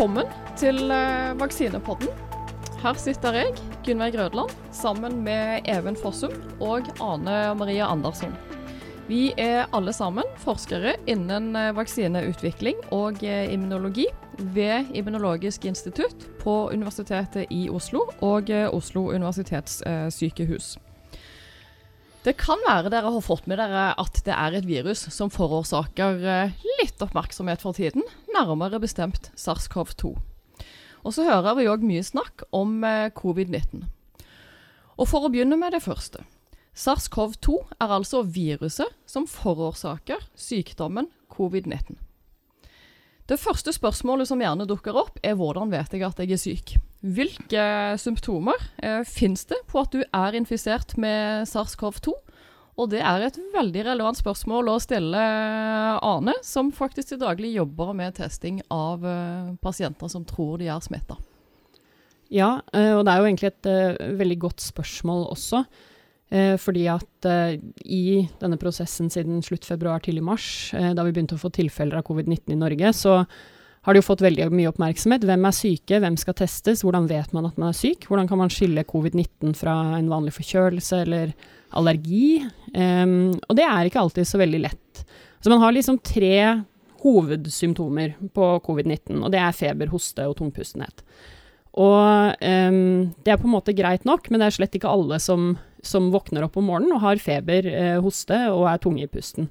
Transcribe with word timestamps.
Velkommen 0.00 0.30
til 0.56 0.78
eh, 0.88 1.34
Vaksinepodden. 1.36 2.08
Her 2.80 2.96
sitter 2.96 3.34
jeg, 3.36 3.50
Gunnveig 3.84 4.14
Grødland, 4.14 4.54
sammen 4.72 5.18
med 5.26 5.68
Even 5.68 5.92
Fossum 5.92 6.32
og 6.56 6.88
Ane 7.04 7.34
Maria 7.60 7.84
Andersson. 7.84 8.32
Vi 9.10 9.34
er 9.36 9.68
alle 9.76 9.92
sammen 9.92 10.24
forskere 10.40 10.94
innen 11.04 11.52
eh, 11.52 11.74
vaksineutvikling 11.76 12.80
og 12.96 13.20
eh, 13.20 13.52
immunologi 13.52 14.08
ved 14.56 14.88
Immunologisk 14.96 15.68
institutt 15.68 16.30
på 16.40 16.70
Universitetet 16.72 17.52
i 17.52 17.66
Oslo 17.68 18.06
og 18.24 18.48
Oslo 18.72 19.10
universitetssykehus. 19.12 20.78
Det 22.20 22.34
kan 22.36 22.60
være 22.66 22.90
dere 22.92 23.08
har 23.14 23.22
fått 23.24 23.46
med 23.48 23.56
dere 23.56 23.94
at 23.96 24.18
det 24.26 24.34
er 24.34 24.56
et 24.58 24.66
virus 24.68 25.06
som 25.14 25.30
forårsaker 25.32 26.18
eh, 26.28 26.66
litt 26.82 27.00
oppmerksomhet 27.00 27.62
for 27.64 27.72
tiden, 27.72 28.04
nærmere 28.34 28.80
bestemt 28.82 29.30
SARS-CoV-2. 29.40 30.10
Og 31.00 31.14
så 31.16 31.24
hører 31.24 31.56
vi 31.56 31.68
òg 31.72 31.86
mye 31.86 32.04
snakk 32.04 32.44
om 32.52 32.84
eh, 32.84 33.08
covid-19. 33.16 33.86
Og 35.00 35.08
for 35.08 35.24
å 35.24 35.32
begynne 35.32 35.56
med 35.56 35.72
det 35.72 35.80
første. 35.86 36.26
SARS-CoV-2 36.76 37.56
er 37.80 37.96
altså 37.96 38.20
viruset 38.28 38.92
som 39.08 39.24
forårsaker 39.24 40.28
sykdommen 40.36 41.08
covid-19. 41.32 41.96
Det 43.32 43.40
første 43.40 43.72
spørsmålet 43.72 44.28
som 44.28 44.44
gjerne 44.44 44.68
dukker 44.68 44.92
opp, 45.06 45.16
er 45.24 45.40
hvordan 45.40 45.72
vet 45.72 45.96
jeg 45.96 46.04
at 46.04 46.20
jeg 46.20 46.36
er 46.36 46.44
syk? 46.44 46.76
Hvilke 47.00 47.64
symptomer 48.00 48.60
eh, 48.84 49.00
finnes 49.08 49.46
det 49.48 49.62
på 49.70 49.80
at 49.80 49.94
du 49.94 50.02
er 50.04 50.36
infisert 50.36 50.98
med 51.00 51.48
SARS-CoV-2? 51.48 52.12
Og 52.80 52.88
det 52.92 53.00
er 53.04 53.24
et 53.26 53.38
veldig 53.52 53.82
relevant 53.90 54.16
spørsmål 54.16 54.70
å 54.72 54.78
stille 54.80 55.20
Ane, 56.06 56.36
som 56.46 56.70
faktisk 56.72 57.12
til 57.12 57.20
daglig 57.20 57.52
jobber 57.56 57.92
med 57.96 58.16
testing 58.16 58.60
av 58.72 59.04
eh, 59.04 59.52
pasienter 59.64 60.12
som 60.12 60.24
tror 60.28 60.60
de 60.60 60.70
er 60.72 60.80
smitta. 60.84 61.18
Ja, 62.30 62.60
eh, 62.72 62.92
og 62.94 63.04
det 63.04 63.12
er 63.12 63.20
jo 63.20 63.28
egentlig 63.28 63.50
et 63.50 63.68
eh, 63.68 64.10
veldig 64.20 64.38
godt 64.48 64.64
spørsmål 64.64 65.30
også. 65.34 65.64
Uh, 66.30 66.54
fordi 66.62 66.84
at 66.86 67.26
uh, 67.26 67.56
i 67.82 68.20
denne 68.38 68.54
prosessen 68.54 69.08
siden 69.10 69.40
slutt 69.42 69.64
februar 69.66 69.98
til 69.98 70.20
i 70.20 70.22
mars, 70.22 70.70
da 70.70 71.02
vi 71.02 71.10
begynte 71.10 71.34
å 71.34 71.42
få 71.42 71.50
tilfeller 71.50 71.98
av 71.98 72.04
covid-19 72.06 72.54
i 72.54 72.58
Norge, 72.60 72.92
så 72.94 73.16
har 73.86 73.94
det 73.94 74.02
jo 74.02 74.08
fått 74.10 74.24
veldig 74.24 74.50
mye 74.52 74.68
oppmerksomhet. 74.68 75.24
Hvem 75.24 75.46
er 75.48 75.56
syke, 75.56 76.00
hvem 76.02 76.16
skal 76.20 76.36
testes, 76.36 76.82
hvordan 76.84 77.06
vet 77.08 77.32
man 77.36 77.48
at 77.48 77.56
man 77.60 77.70
er 77.70 77.78
syk? 77.78 78.04
Hvordan 78.10 78.28
kan 78.28 78.40
man 78.42 78.52
skille 78.52 78.84
covid-19 78.88 79.54
fra 79.56 79.76
en 79.96 80.10
vanlig 80.12 80.34
forkjølelse 80.36 80.98
eller 81.06 81.32
allergi? 81.78 82.42
Um, 82.74 83.32
og 83.48 83.56
det 83.56 83.64
er 83.64 83.88
ikke 83.88 84.02
alltid 84.02 84.28
så 84.28 84.40
veldig 84.42 84.60
lett. 84.66 85.04
Så 85.40 85.52
man 85.52 85.62
har 85.62 85.72
liksom 85.72 85.96
tre 86.04 86.60
hovedsymptomer 87.00 88.18
på 88.36 88.50
covid-19, 88.66 89.22
og 89.24 89.32
det 89.32 89.40
er 89.40 89.56
feber, 89.56 89.88
hoste 89.94 90.28
og 90.28 90.36
tungpustenhet. 90.42 91.00
Og 91.80 92.36
um, 92.36 93.08
det 93.24 93.32
er 93.32 93.40
på 93.40 93.48
en 93.48 93.54
måte 93.54 93.76
greit 93.78 94.04
nok, 94.04 94.28
men 94.28 94.42
det 94.42 94.50
er 94.50 94.58
slett 94.58 94.76
ikke 94.76 94.92
alle 94.92 95.16
som, 95.24 95.54
som 95.80 96.12
våkner 96.12 96.44
opp 96.44 96.60
om 96.60 96.68
morgenen 96.68 96.98
og 96.98 97.04
har 97.06 97.22
feber, 97.22 97.64
uh, 97.72 97.96
hoste 98.04 98.42
og 98.52 98.66
er 98.68 98.84
tunge 98.84 99.06
i 99.06 99.10
pusten. 99.10 99.48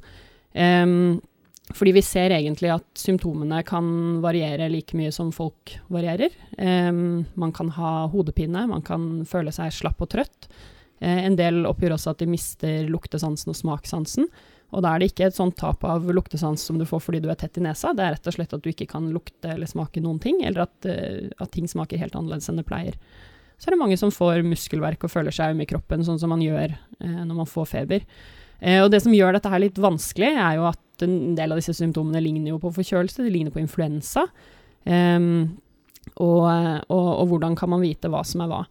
Um, 0.53 1.17
fordi 1.75 1.93
vi 1.93 2.01
ser 2.01 2.33
egentlig 2.33 2.71
at 2.73 2.87
symptomene 2.97 3.61
kan 3.67 3.85
variere 4.23 4.69
like 4.73 4.97
mye 4.97 5.11
som 5.13 5.29
folk 5.33 5.75
varierer. 5.93 6.33
Um, 6.57 7.25
man 7.37 7.53
kan 7.53 7.69
ha 7.75 8.07
hodepine, 8.09 8.65
man 8.71 8.81
kan 8.85 9.25
føle 9.29 9.53
seg 9.53 9.73
slapp 9.75 10.01
og 10.01 10.09
trøtt. 10.15 10.49
Uh, 10.97 11.27
en 11.27 11.37
del 11.37 11.67
oppgir 11.69 11.93
også 11.93 12.15
at 12.15 12.23
de 12.23 12.29
mister 12.31 12.89
luktesansen 12.89 13.53
og 13.53 13.59
smakssansen. 13.59 14.25
Og 14.73 14.83
da 14.85 14.93
er 14.93 15.01
det 15.01 15.11
ikke 15.11 15.29
et 15.29 15.37
sånt 15.37 15.57
tap 15.57 15.85
av 15.85 16.09
luktesans 16.13 16.61
som 16.65 16.77
du 16.77 16.85
får 16.89 17.01
fordi 17.05 17.21
du 17.23 17.29
er 17.29 17.37
tett 17.41 17.57
i 17.57 17.63
nesa, 17.65 17.93
det 17.97 18.05
er 18.05 18.13
rett 18.17 18.29
og 18.29 18.35
slett 18.35 18.53
at 18.53 18.65
du 18.65 18.69
ikke 18.69 18.89
kan 18.89 19.07
lukte 19.13 19.53
eller 19.55 19.69
smake 19.69 20.01
noen 20.01 20.19
ting, 20.21 20.43
eller 20.45 20.65
at, 20.65 20.89
uh, 20.89 21.29
at 21.37 21.53
ting 21.53 21.69
smaker 21.69 22.01
helt 22.01 22.17
annerledes 22.17 22.49
enn 22.49 22.61
det 22.61 22.67
pleier. 22.69 22.97
Så 23.59 23.69
er 23.69 23.75
det 23.75 23.81
mange 23.81 23.97
som 23.99 24.13
får 24.13 24.41
muskelverk 24.47 25.03
og 25.03 25.11
føler 25.11 25.35
seg 25.35 25.53
øm 25.53 25.65
i 25.65 25.69
kroppen, 25.69 26.05
sånn 26.07 26.21
som 26.21 26.31
man 26.33 26.41
gjør 26.41 26.73
uh, 26.73 27.23
når 27.23 27.43
man 27.43 27.49
får 27.49 27.73
feber. 27.77 28.05
Uh, 28.59 28.83
og 28.83 28.91
det 28.93 29.01
som 29.05 29.15
gjør 29.15 29.37
dette 29.37 29.51
her 29.51 29.63
litt 29.63 29.79
vanskelig, 29.81 30.33
er 30.35 30.59
jo 30.59 30.67
at 30.71 31.05
en 31.05 31.33
del 31.37 31.55
av 31.55 31.61
disse 31.61 31.77
symptomene 31.77 32.21
ligner 32.23 32.53
jo 32.53 32.59
på 32.61 32.73
forkjølelse, 32.75 33.23
de 33.23 33.33
ligner 33.33 33.55
på 33.55 33.61
influensa. 33.63 34.25
Um, 34.83 35.59
og, 36.15 36.43
og, 36.43 37.07
og, 37.13 37.25
hvordan 37.31 37.55
kan 37.59 37.71
man 37.71 37.83
vite 37.83 38.09
hva 38.11 38.23
som 38.27 38.43
er 38.43 38.51
hva. 38.51 38.63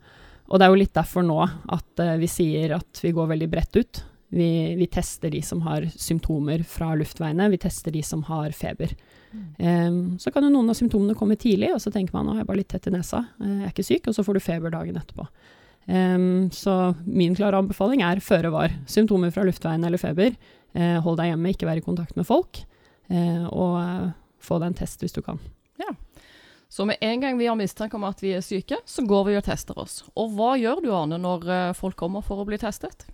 Og 0.48 0.58
det 0.58 0.66
er 0.66 0.72
jo 0.72 0.80
litt 0.80 0.96
derfor 0.96 1.24
nå 1.24 1.38
at 1.44 2.00
vi 2.18 2.28
sier 2.30 2.72
at 2.78 3.00
vi 3.04 3.12
går 3.14 3.28
veldig 3.30 3.48
bredt 3.52 3.76
ut. 3.76 4.00
Vi, 4.28 4.74
vi, 4.76 4.86
tester 4.92 5.30
de 5.32 5.40
som 5.42 5.62
har 5.64 5.86
symptomer 5.96 6.64
fra 6.68 6.90
luftveiene, 6.98 7.48
vi 7.48 7.60
tester 7.60 7.94
de 7.94 8.02
som 8.04 8.24
har 8.28 8.52
feber. 8.56 8.92
Um, 9.58 10.18
så 10.20 10.32
kan 10.32 10.44
jo 10.44 10.52
noen 10.52 10.68
av 10.68 10.76
symptomene 10.76 11.16
komme 11.16 11.36
tidlig, 11.40 11.70
og 11.74 11.80
så 11.80 11.92
tenker 11.92 12.16
man 12.16 12.28
at 12.28 12.40
jeg 12.40 12.44
er 12.44 12.50
bare 12.50 12.60
litt 12.60 12.70
tett 12.72 12.88
i 12.88 12.92
nesa, 12.92 13.22
eh, 13.40 13.54
jeg 13.54 13.64
er 13.64 13.72
ikke 13.72 13.86
syk, 13.88 14.08
og 14.08 14.16
så 14.16 14.24
får 14.26 14.36
du 14.36 14.44
feber 14.44 14.74
dagen 14.74 15.00
etterpå. 15.00 15.26
Um, 15.88 16.50
så 16.52 16.94
min 17.06 17.36
klare 17.36 17.56
anbefaling 17.62 18.02
er 18.04 18.20
føre 18.20 18.52
var. 18.52 18.74
Symptomer 18.86 19.32
fra 19.32 19.46
luftveien 19.48 19.84
eller 19.88 20.00
feber, 20.00 20.34
uh, 20.76 20.98
hold 21.04 21.16
deg 21.20 21.32
hjemme, 21.32 21.52
ikke 21.54 21.68
vær 21.68 21.80
i 21.80 21.84
kontakt 21.84 22.18
med 22.18 22.28
folk, 22.28 22.60
uh, 23.08 23.46
og 23.48 23.78
uh, 23.80 24.10
få 24.44 24.60
deg 24.60 24.72
en 24.72 24.78
test 24.82 25.04
hvis 25.04 25.16
du 25.16 25.22
kan. 25.24 25.40
Ja. 25.80 25.94
Så 26.68 26.84
med 26.84 27.00
en 27.00 27.22
gang 27.22 27.38
vi 27.40 27.48
har 27.48 27.56
mistanke 27.56 27.96
om 27.96 28.04
at 28.04 28.20
vi 28.20 28.34
er 28.36 28.44
syke, 28.44 28.82
så 28.84 29.06
går 29.08 29.30
vi 29.30 29.38
og 29.38 29.46
tester 29.46 29.78
oss. 29.80 30.02
Og 30.12 30.34
hva 30.36 30.52
gjør 30.60 30.84
du, 30.84 30.90
Arne, 30.92 31.16
når 31.16 31.72
folk 31.78 31.96
kommer 31.96 32.20
for 32.20 32.42
å 32.42 32.44
bli 32.44 32.58
testet? 32.60 33.06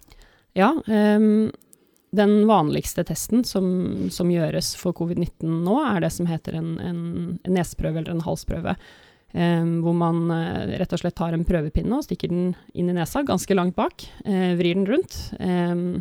Ja, 0.59 0.73
um, 0.75 1.53
den 2.15 2.47
vanligste 2.47 3.05
testen 3.07 3.45
som, 3.47 4.11
som 4.11 4.31
gjøres 4.31 4.75
for 4.79 4.95
covid-19 4.97 5.63
nå, 5.65 5.79
er 5.87 6.03
det 6.05 6.11
som 6.15 6.27
heter 6.27 6.59
en, 6.59 6.75
en, 6.83 7.01
en 7.43 7.57
neseprøve 7.57 8.03
eller 8.03 8.15
en 8.15 8.27
halsprøve. 8.27 8.75
Hvor 9.35 9.97
man 9.99 10.29
uh, 10.31 10.77
rett 10.79 10.93
og 10.95 11.01
slett 11.01 11.17
tar 11.19 11.35
en 11.35 11.47
prøvepinne 11.47 11.97
og 11.97 12.05
stikker 12.07 12.31
den 12.31 12.53
inn 12.71 12.91
i 12.93 12.95
nesa, 12.95 13.25
ganske 13.27 13.57
langt 13.57 13.75
bak. 13.75 14.07
Uh, 14.23 14.55
vrir 14.61 14.79
den 14.79 14.87
rundt. 14.87 15.17
Uh, 15.41 15.99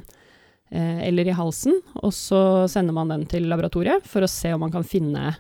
eller 0.73 1.27
i 1.29 1.33
halsen. 1.37 1.75
Og 2.01 2.13
så 2.17 2.65
sender 2.69 2.95
man 2.97 3.09
den 3.09 3.27
til 3.29 3.45
laboratoriet 3.49 4.05
for 4.09 4.25
å 4.25 4.29
se 4.29 4.53
om 4.55 4.63
man 4.63 4.71
kan 4.73 4.85
finne 4.85 5.35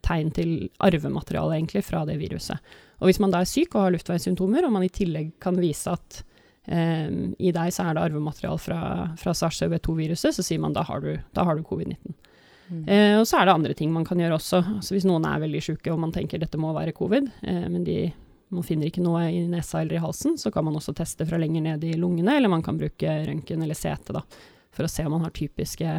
tegn 0.00 0.30
til 0.32 0.54
arvemateriale 0.80 1.58
egentlig 1.58 1.82
fra 1.84 2.00
det 2.08 2.14
viruset. 2.16 2.56
Og 2.96 3.10
hvis 3.10 3.20
man 3.20 3.34
da 3.34 3.42
er 3.44 3.50
syk 3.50 3.74
og 3.74 3.82
har 3.82 3.92
luftveissymptomer, 3.92 4.64
og 4.64 4.72
man 4.72 4.86
i 4.86 4.88
tillegg 4.88 5.34
kan 5.36 5.60
vise 5.60 5.92
at 5.92 6.22
I 6.64 7.52
deg 7.52 7.76
så 7.76 7.90
er 7.90 7.98
det 7.98 8.06
arvemateriale 8.06 8.64
fra, 8.64 8.80
fra 9.20 9.36
SARS-CoV-2-viruset, 9.36 10.32
så 10.38 10.46
sier 10.46 10.64
man 10.64 10.72
da 10.72 10.86
har 10.88 11.04
du, 11.04 11.12
du 11.12 11.62
covid-19. 11.68 12.16
Mm. 12.70 12.82
Uh, 12.86 13.16
og 13.20 13.26
så 13.26 13.40
er 13.40 13.48
det 13.48 13.54
andre 13.56 13.74
ting 13.76 13.90
man 13.92 14.06
kan 14.06 14.20
gjøre 14.20 14.38
også. 14.38 14.62
Altså 14.78 14.94
hvis 14.94 15.06
noen 15.08 15.26
er 15.28 15.42
veldig 15.42 15.62
syke 15.64 15.92
og 15.92 16.00
man 16.02 16.14
tenker 16.14 16.40
dette 16.40 16.60
må 16.60 16.72
være 16.76 16.94
covid, 16.96 17.26
eh, 17.42 17.66
men 17.66 17.82
de, 17.86 17.96
man 18.54 18.66
finner 18.66 18.90
ikke 18.90 19.04
noe 19.04 19.24
i 19.30 19.42
nesa 19.50 19.82
eller 19.82 19.98
i 19.98 20.04
halsen, 20.04 20.38
så 20.40 20.52
kan 20.54 20.66
man 20.66 20.78
også 20.78 20.94
teste 20.96 21.26
fra 21.26 21.40
lenger 21.40 21.66
ned 21.66 21.84
i 21.88 21.96
lungene, 21.98 22.36
eller 22.38 22.52
man 22.52 22.64
kan 22.66 22.78
bruke 22.78 23.16
røntgen 23.26 23.66
eller 23.66 23.78
CT 23.78 24.14
da, 24.16 24.22
for 24.70 24.86
å 24.86 24.92
se 24.92 25.06
om 25.06 25.16
man 25.16 25.26
har 25.26 25.34
typiske, 25.34 25.96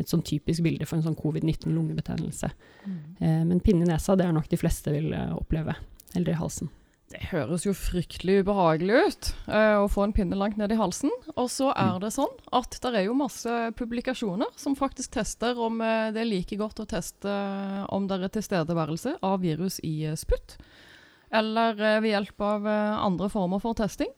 et 0.00 0.12
sånn 0.12 0.24
typisk 0.24 0.64
bilde 0.64 0.88
for 0.88 0.98
en 0.98 1.06
sånn 1.06 1.18
covid-19-lungebetennelse. 1.18 2.52
Mm. 2.84 3.00
Eh, 3.16 3.40
men 3.48 3.64
pinne 3.64 3.88
i 3.88 3.90
nesa, 3.90 4.16
det 4.16 4.28
er 4.28 4.36
nok 4.36 4.52
de 4.52 4.60
fleste 4.60 4.92
vil 4.94 5.12
oppleve. 5.36 5.76
Eller 6.12 6.34
i 6.34 6.36
halsen. 6.36 6.68
Det 7.12 7.26
høres 7.28 7.66
jo 7.66 7.74
fryktelig 7.76 8.38
ubehagelig 8.40 9.00
ut 9.04 9.26
uh, 9.44 9.82
å 9.82 9.88
få 9.92 10.06
en 10.06 10.14
pinne 10.16 10.36
langt 10.38 10.56
ned 10.56 10.72
i 10.72 10.78
halsen. 10.80 11.12
Og 11.34 11.50
så 11.52 11.68
er 11.76 11.98
det 12.00 12.12
sånn 12.14 12.32
at 12.56 12.78
det 12.80 12.92
er 12.96 13.04
jo 13.04 13.16
masse 13.18 13.52
publikasjoner 13.76 14.48
som 14.56 14.76
faktisk 14.78 15.12
tester 15.18 15.60
om 15.60 15.82
uh, 15.84 16.08
det 16.14 16.22
er 16.22 16.30
like 16.30 16.56
godt 16.56 16.80
å 16.80 16.88
teste 16.88 17.28
uh, 17.28 17.84
om 17.92 18.08
det 18.08 18.16
er 18.16 18.32
tilstedeværelse 18.32 19.18
av 19.28 19.44
virus 19.44 19.76
i 19.84 20.08
spytt, 20.16 20.56
eller 21.32 21.76
ved 21.76 22.10
hjelp 22.10 22.42
av 22.44 22.66
andre 22.68 23.28
former 23.32 23.60
for 23.60 23.76
testing. 23.76 24.10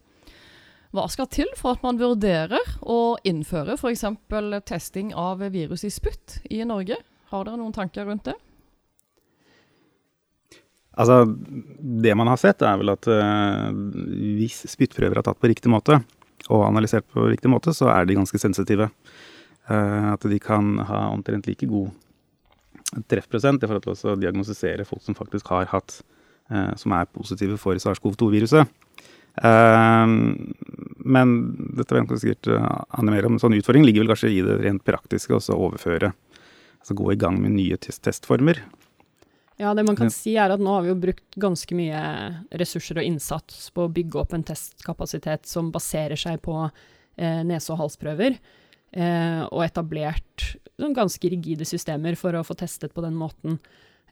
Hva 0.95 1.09
skal 1.11 1.29
til 1.31 1.51
for 1.59 1.75
at 1.75 1.83
man 1.83 1.99
vurderer 1.99 2.75
å 2.83 3.17
innføre 3.27 3.75
f.eks. 3.75 4.07
testing 4.67 5.13
av 5.19 5.43
virus 5.55 5.87
i 5.87 5.91
spytt 5.95 6.41
i 6.51 6.63
Norge? 6.67 6.99
Har 7.31 7.47
dere 7.47 7.59
noen 7.59 7.75
tanker 7.75 8.07
rundt 8.07 8.27
det? 8.31 8.35
Altså, 10.95 11.25
det 12.05 12.15
man 12.15 12.31
har 12.31 12.39
sett, 12.39 12.63
er 12.63 12.79
vel 12.79 12.93
at 12.93 13.09
uh, 13.11 13.71
hvis 14.39 14.63
spyttprøver 14.71 15.19
er 15.19 15.27
tatt 15.27 15.41
på 15.43 15.51
riktig 15.51 15.73
måte, 15.73 15.99
og 16.53 16.67
analysert 16.69 17.07
på 17.11 17.27
riktig 17.33 17.51
måte, 17.51 17.75
så 17.75 17.89
er 17.91 18.07
de 18.07 18.19
ganske 18.19 18.39
sensitive. 18.39 18.91
Uh, 19.67 20.13
at 20.15 20.27
de 20.31 20.39
kan 20.43 20.77
ha 20.87 21.07
omtrent 21.11 21.49
like 21.51 21.67
god 21.67 21.91
treffprosent 23.11 23.65
i 23.65 23.71
forhold 23.71 23.87
til 23.87 24.13
å 24.13 24.19
diagnostisere 24.21 24.87
folk 24.87 25.03
som 25.03 25.17
faktisk 25.19 25.49
har 25.51 25.67
hatt 25.73 25.97
uh, 26.53 26.75
Som 26.79 26.93
er 26.95 27.09
positive 27.11 27.57
for 27.59 27.75
SARS-CoV-2-viruset. 27.81 28.81
men 31.15 31.31
dette 31.75 31.95
vet 31.97 32.13
sikkert 32.23 32.47
Anne 32.95 33.11
mer 33.11 33.27
om. 33.27 33.35
En 33.35 33.43
sånn 33.43 33.57
utfordring 33.57 33.83
ligger 33.83 34.05
vel 34.05 34.13
kanskje 34.13 34.31
i 34.31 34.45
det 34.47 34.61
rent 34.63 34.85
praktiske, 34.87 35.35
også 35.35 35.57
å 35.57 35.71
overføre 35.71 36.13
Altså 36.85 36.95
gå 37.01 37.15
i 37.15 37.17
gang 37.17 37.39
med 37.41 37.55
nye 37.57 37.79
testformer. 37.81 38.59
Ja, 39.57 39.71
det 39.75 39.85
man 39.87 39.97
kan 39.97 40.11
si 40.11 40.35
er 40.41 40.51
at 40.51 40.63
nå 40.63 40.73
har 40.75 40.83
vi 40.83 40.91
jo 40.91 40.99
brukt 40.99 41.37
ganske 41.39 41.77
mye 41.79 42.01
ressurser 42.59 42.99
og 42.99 43.07
innsats 43.07 43.69
på 43.75 43.87
å 43.87 43.93
bygge 43.95 44.19
opp 44.25 44.35
en 44.35 44.47
testkapasitet 44.47 45.47
som 45.47 45.71
baserer 45.75 46.19
seg 46.19 46.41
på 46.43 46.57
eh, 46.65 47.43
nese- 47.47 47.71
og 47.71 47.85
halsprøver, 47.85 48.41
eh, 48.99 49.43
og 49.47 49.63
etablert 49.63 50.49
ganske 50.77 51.31
rigide 51.31 51.67
systemer 51.69 52.19
for 52.19 52.35
å 52.35 52.43
få 52.47 52.57
testet 52.59 52.95
på 52.95 53.05
den 53.05 53.15
måten. 53.15 53.61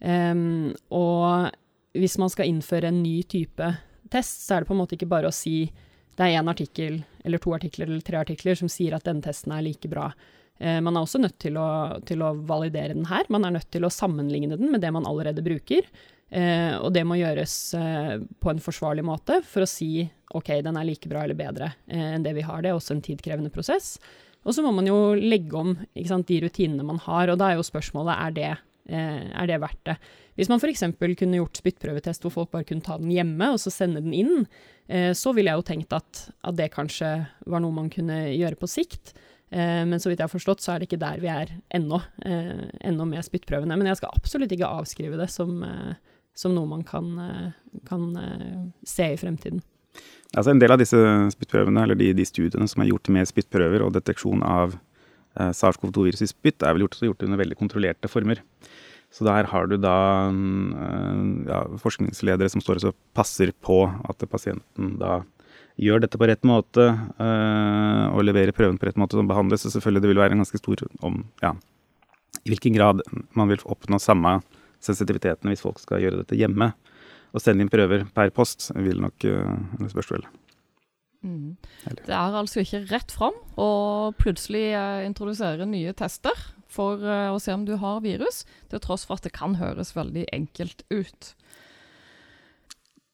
Um, 0.03 0.71
og 0.91 1.51
hvis 1.95 2.17
man 2.19 2.31
skal 2.31 2.49
innføre 2.49 2.89
en 2.89 3.01
ny 3.03 3.21
type 3.29 3.67
test, 4.11 4.45
så 4.45 4.55
er 4.55 4.63
det 4.63 4.69
på 4.69 4.75
en 4.75 4.81
måte 4.81 4.97
ikke 4.97 5.11
bare 5.11 5.29
å 5.29 5.35
si 5.35 5.67
det 6.13 6.25
er 6.25 6.39
én 6.39 6.49
artikkel 6.49 7.01
eller 7.25 7.41
to 7.41 7.53
artikler 7.55 7.89
eller 7.89 8.03
tre 8.05 8.19
artikler 8.21 8.57
som 8.57 8.69
sier 8.69 8.95
at 8.95 9.05
denne 9.07 9.23
testen 9.25 9.53
er 9.55 9.63
like 9.65 9.89
bra. 9.89 10.11
Eh, 10.59 10.79
man 10.83 10.95
er 10.95 11.05
også 11.05 11.21
nødt 11.21 11.37
til 11.41 11.57
å, 11.59 11.67
til 12.07 12.23
å, 12.25 12.33
validere 12.47 12.97
den 12.97 13.07
her. 13.09 13.29
Man 13.33 13.45
er 13.47 13.55
nødt 13.57 13.71
til 13.73 13.85
å 13.85 13.93
sammenligne 13.93 14.57
den 14.59 14.73
med 14.73 14.83
det 14.83 14.91
man 14.95 15.07
allerede 15.09 15.45
bruker. 15.45 15.87
Eh, 16.33 16.73
og 16.79 16.93
det 16.95 17.05
må 17.05 17.19
gjøres 17.19 17.55
eh, 17.77 18.17
på 18.41 18.51
en 18.51 18.61
forsvarlig 18.63 19.05
måte 19.05 19.41
for 19.45 19.65
å 19.65 19.69
si 19.69 20.07
ok, 20.33 20.55
den 20.65 20.79
er 20.79 20.87
like 20.87 21.09
bra 21.09 21.23
eller 21.27 21.37
bedre 21.37 21.69
eh, 21.85 22.13
enn 22.15 22.25
det 22.25 22.33
vi 22.37 22.45
har. 22.45 22.63
Det 22.63 22.71
er 22.71 22.77
også 22.77 22.97
en 22.97 23.05
tidkrevende 23.05 23.53
prosess. 23.53 23.95
Og 24.43 24.55
så 24.55 24.63
må 24.65 24.73
man 24.75 24.87
jo 24.87 25.13
legge 25.15 25.55
om 25.55 25.75
sant, 26.07 26.27
de 26.27 26.41
rutinene 26.43 26.85
man 26.85 26.99
har, 27.05 27.31
og 27.31 27.39
da 27.39 27.51
er 27.51 27.59
jo 27.59 27.65
spørsmålet 27.67 28.19
er 28.25 28.35
det, 28.35 28.51
eh, 28.91 29.23
er 29.31 29.49
det 29.49 29.61
verdt 29.63 29.83
det. 29.87 29.97
Hvis 30.39 30.49
man 30.49 30.59
f.eks. 30.59 30.83
kunne 30.97 31.37
gjort 31.37 31.61
spyttprøvetest 31.61 32.25
hvor 32.25 32.33
folk 32.33 32.51
bare 32.55 32.67
kunne 32.67 32.83
ta 32.85 32.97
den 32.97 33.13
hjemme 33.13 33.51
og 33.53 33.61
så 33.61 33.71
sende 33.73 34.01
den 34.03 34.15
inn, 34.17 34.47
eh, 34.89 35.11
så 35.17 35.35
ville 35.35 35.53
jeg 35.53 35.61
jo 35.61 35.67
tenkt 35.69 35.95
at, 35.95 36.25
at, 36.41 36.57
det 36.57 36.73
kanskje 36.73 37.13
var 37.45 37.63
noe 37.63 37.75
man 37.75 37.91
kunne 37.93 38.25
gjøre 38.33 38.59
på 38.59 38.69
sikt. 38.71 39.13
Eh, 39.53 39.83
men 39.85 40.01
så 40.01 40.09
vidt 40.09 40.23
jeg 40.23 40.25
har 40.25 40.33
forstått, 40.33 40.63
så 40.63 40.73
er 40.73 40.81
det 40.81 40.89
ikke 40.89 41.01
der 41.03 41.21
vi 41.21 41.29
er 41.29 41.51
ennå, 41.77 41.99
eh, 42.25 42.65
ennå 42.89 43.05
med 43.05 43.25
spyttprøvene. 43.25 43.77
Men 43.77 43.91
jeg 43.91 44.01
skal 44.01 44.15
absolutt 44.17 44.55
ikke 44.55 44.71
avskrive 44.81 45.19
det 45.19 45.29
som, 45.29 45.61
eh, 45.63 45.93
som 46.33 46.55
noe 46.55 46.65
man 46.65 46.81
kan, 46.81 47.53
kan 47.85 48.07
se 48.81 49.11
i 49.13 49.19
fremtiden. 49.21 49.61
Altså 50.33 50.49
En 50.49 50.61
del 50.61 50.73
av 50.73 50.81
disse 50.81 50.97
spyttprøvene, 51.35 51.83
eller 51.85 51.99
de, 51.99 52.09
de, 52.17 52.25
studiene 52.25 52.65
som 52.69 52.81
er 52.81 52.89
gjort 52.89 53.11
med 53.13 53.29
spyttprøver 53.29 53.83
og 53.85 53.93
deteksjon 53.93 54.41
av 54.41 54.73
eh, 54.73 55.51
SARS-CoV-2-virus 55.53 56.25
i 56.25 56.31
spytt, 56.31 56.65
er 56.65 56.73
vel 56.73 56.87
gjort, 56.87 56.97
gjort 57.05 57.27
under 57.27 57.41
veldig 57.43 57.59
kontrollerte 57.59 58.09
former. 58.09 58.41
Så 59.13 59.27
der 59.27 59.45
har 59.51 59.69
du 59.69 59.77
da 59.77 59.97
eh, 60.31 61.21
ja, 61.51 61.61
forskningsledere 61.83 62.49
som 62.49 62.65
står 62.65 62.81
og 62.89 62.97
passer 63.13 63.53
på 63.61 63.83
at 63.85 64.25
pasienten 64.31 64.97
da 65.01 65.21
gjør 65.81 66.03
dette 66.03 66.19
på 66.19 66.27
rett 66.29 66.43
måte 66.45 66.85
øh, 66.85 68.05
og 68.13 68.25
leverer 68.27 68.53
prøven 68.55 68.77
på 68.79 68.87
rett 68.89 68.99
måte 68.99 69.17
som 69.17 69.29
behandles. 69.29 69.63
Så 69.65 69.73
selvfølgelig 69.73 70.03
det 70.03 70.11
vil 70.11 70.21
være 70.21 70.35
en 70.37 70.43
ganske 70.43 70.61
stor 70.61 70.83
om 71.05 71.23
ja, 71.41 71.53
i 72.43 72.53
hvilken 72.53 72.77
grad 72.77 73.03
man 73.37 73.51
vil 73.51 73.63
oppnå 73.65 73.99
samme 74.01 74.39
sensitiviteten 74.83 75.49
hvis 75.49 75.63
folk 75.63 75.79
skal 75.81 76.03
gjøre 76.03 76.21
dette 76.21 76.37
hjemme 76.37 76.73
å 77.33 77.41
sende 77.41 77.65
inn 77.65 77.71
prøver 77.71 78.03
per 78.13 78.29
post 78.35 78.69
vil 78.75 78.99
nok 79.01 79.25
uh, 79.25 79.87
spørs 79.89 80.11
vel. 80.13 80.25
Mm. 81.23 81.55
Det 82.03 82.11
er 82.11 82.35
altså 82.35 82.61
ikke 82.61 82.83
rett 82.91 83.13
fram 83.15 83.37
å 83.57 84.11
plutselig 84.19 84.67
uh, 84.75 84.99
introdusere 85.07 85.65
nye 85.65 85.95
tester 85.97 86.35
for 86.73 87.01
å 87.05 87.37
se 87.37 87.53
om 87.53 87.67
du 87.67 87.75
har 87.77 87.99
virus, 88.01 88.47
til 88.71 88.81
tross 88.81 89.03
for 89.05 89.21
at 89.21 89.27
det 89.27 89.35
kan 89.35 89.59
høres 89.59 89.91
veldig 89.93 90.23
enkelt 90.33 90.81
ut. 90.89 91.27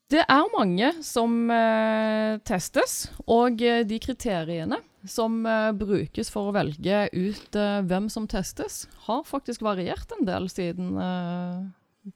Det 0.10 0.24
er 0.26 0.54
mange 0.56 0.88
som 1.06 1.34
uh, 1.54 2.40
testes, 2.48 3.12
og 3.30 3.62
de 3.62 4.00
kriteriene 4.02 4.80
som 5.08 5.46
brukes 5.80 6.32
for 6.34 6.50
å 6.50 6.56
velge 6.56 7.06
ut 7.14 7.54
hvem 7.88 8.10
som 8.12 8.26
testes, 8.28 8.82
har 9.06 9.22
faktisk 9.24 9.62
variert 9.64 10.12
en 10.18 10.26
del 10.28 10.50
siden 10.52 10.98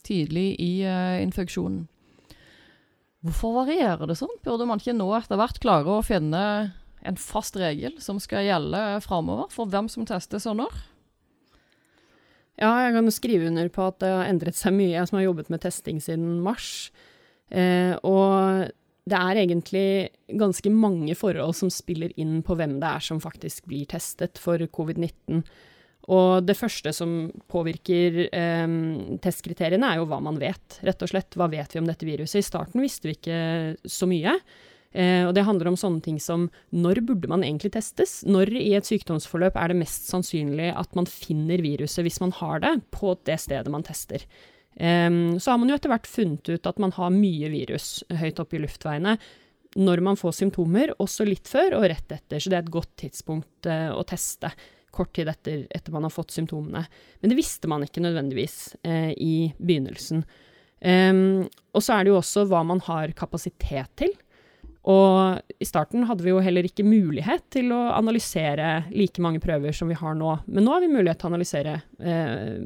tidlig 0.03 0.49
i 0.59 0.71
infeksjonen. 1.23 1.85
Hvorfor 3.23 3.53
varierer 3.61 4.03
det 4.09 4.17
sånn? 4.19 4.33
Burde 4.43 4.67
man 4.67 4.81
ikke 4.83 4.97
nå 4.97 5.07
etter 5.15 5.39
hvert 5.39 5.61
klare 5.63 5.95
å 5.95 6.03
finne 6.03 6.41
en 7.07 7.19
fast 7.19 7.55
regel 7.55 7.95
som 8.03 8.19
skal 8.19 8.43
gjelde 8.49 8.81
framover, 9.05 9.47
for 9.53 9.71
hvem 9.71 9.87
som 9.91 10.03
testes 10.07 10.43
og 10.51 10.59
når? 10.59 10.75
Ja, 12.59 12.73
jeg 12.83 12.97
kan 12.97 13.07
skrive 13.15 13.47
under 13.47 13.71
på 13.71 13.87
at 13.87 14.01
det 14.03 14.11
har 14.11 14.27
endret 14.27 14.59
seg 14.59 14.75
mye, 14.75 14.97
jeg 14.97 15.07
som 15.07 15.21
har 15.21 15.29
jobbet 15.29 15.55
med 15.55 15.63
testing 15.63 16.03
siden 16.03 16.41
mars. 16.43 16.91
Eh, 17.53 17.93
og 18.07 18.71
det 19.03 19.19
er 19.19 19.41
egentlig 19.41 19.87
ganske 20.39 20.71
mange 20.71 21.15
forhold 21.19 21.55
som 21.57 21.71
spiller 21.73 22.13
inn 22.19 22.39
på 22.45 22.55
hvem 22.57 22.79
det 22.81 22.89
er 22.89 23.03
som 23.03 23.21
faktisk 23.23 23.67
blir 23.69 23.85
testet 23.91 24.39
for 24.41 24.63
covid-19. 24.73 25.43
Og 26.11 26.43
det 26.43 26.57
første 26.59 26.91
som 26.95 27.31
påvirker 27.51 28.25
eh, 28.27 28.67
testkriteriene, 29.23 29.87
er 29.87 30.01
jo 30.01 30.09
hva 30.11 30.19
man 30.23 30.39
vet, 30.41 30.79
rett 30.83 31.03
og 31.03 31.11
slett. 31.13 31.37
Hva 31.39 31.47
vet 31.51 31.75
vi 31.75 31.83
om 31.83 31.87
dette 31.87 32.07
viruset? 32.07 32.41
I 32.41 32.47
starten 32.47 32.83
visste 32.83 33.09
vi 33.09 33.17
ikke 33.17 33.41
så 33.87 34.09
mye. 34.09 34.37
Eh, 34.93 35.23
og 35.25 35.33
det 35.33 35.45
handler 35.47 35.71
om 35.71 35.77
sånne 35.79 36.03
ting 36.05 36.19
som 36.21 36.47
når 36.75 37.01
burde 37.07 37.29
man 37.31 37.43
egentlig 37.45 37.73
testes? 37.75 38.21
Når 38.27 38.51
i 38.59 38.73
et 38.77 38.87
sykdomsforløp 38.87 39.57
er 39.57 39.71
det 39.71 39.79
mest 39.79 40.09
sannsynlig 40.11 40.69
at 40.77 40.91
man 40.97 41.09
finner 41.09 41.63
viruset, 41.65 42.03
hvis 42.05 42.21
man 42.21 42.35
har 42.37 42.61
det, 42.63 42.75
på 42.93 43.15
det 43.25 43.39
stedet 43.41 43.73
man 43.73 43.85
tester? 43.85 44.25
Så 44.73 45.51
har 45.51 45.59
man 45.61 45.69
jo 45.69 45.75
etter 45.77 45.91
hvert 45.91 46.07
funnet 46.09 46.49
ut 46.49 46.65
at 46.65 46.79
man 46.81 46.93
har 46.95 47.11
mye 47.13 47.49
virus 47.53 47.99
høyt 48.09 48.39
oppe 48.41 48.57
i 48.57 48.61
luftveiene 48.63 49.17
når 49.79 50.01
man 50.05 50.17
får 50.19 50.35
symptomer, 50.37 50.93
også 51.01 51.25
litt 51.25 51.49
før 51.49 51.79
og 51.79 51.87
rett 51.89 52.11
etter. 52.13 52.41
Så 52.41 52.51
det 52.51 52.59
er 52.59 52.65
et 52.65 52.73
godt 52.73 52.91
tidspunkt 53.01 53.69
eh, 53.69 53.89
å 53.89 54.03
teste 54.05 54.51
kort 54.93 55.13
tid 55.17 55.31
etter, 55.31 55.63
etter 55.73 55.93
man 55.95 56.05
har 56.05 56.13
fått 56.13 56.35
symptomene. 56.35 56.83
Men 57.21 57.31
det 57.31 57.37
visste 57.39 57.69
man 57.71 57.85
ikke 57.85 58.03
nødvendigvis 58.03 58.57
eh, 58.85 59.11
i 59.17 59.35
begynnelsen. 59.57 60.25
Og 60.83 61.79
så 61.79 61.95
er 61.95 62.03
det 62.03 62.11
jo 62.11 62.17
også 62.19 62.41
hva 62.51 62.59
man 62.67 62.81
har 62.83 63.13
kapasitet 63.15 63.93
til. 64.01 64.11
Og 64.83 65.39
i 65.63 65.65
starten 65.67 66.03
hadde 66.09 66.25
vi 66.25 66.33
jo 66.33 66.41
heller 66.43 66.65
ikke 66.67 66.83
mulighet 66.83 67.45
til 67.55 67.71
å 67.71 67.85
analysere 67.95 68.89
like 68.91 69.21
mange 69.23 69.39
prøver 69.43 69.75
som 69.75 69.87
vi 69.87 69.95
har 69.95 70.17
nå. 70.19 70.33
Men 70.43 70.67
nå 70.67 70.73
har 70.75 70.83
vi 70.83 70.91
mulighet 70.91 71.21
til 71.21 71.29
å 71.29 71.31
analysere 71.31 71.77
eh, 72.03 72.57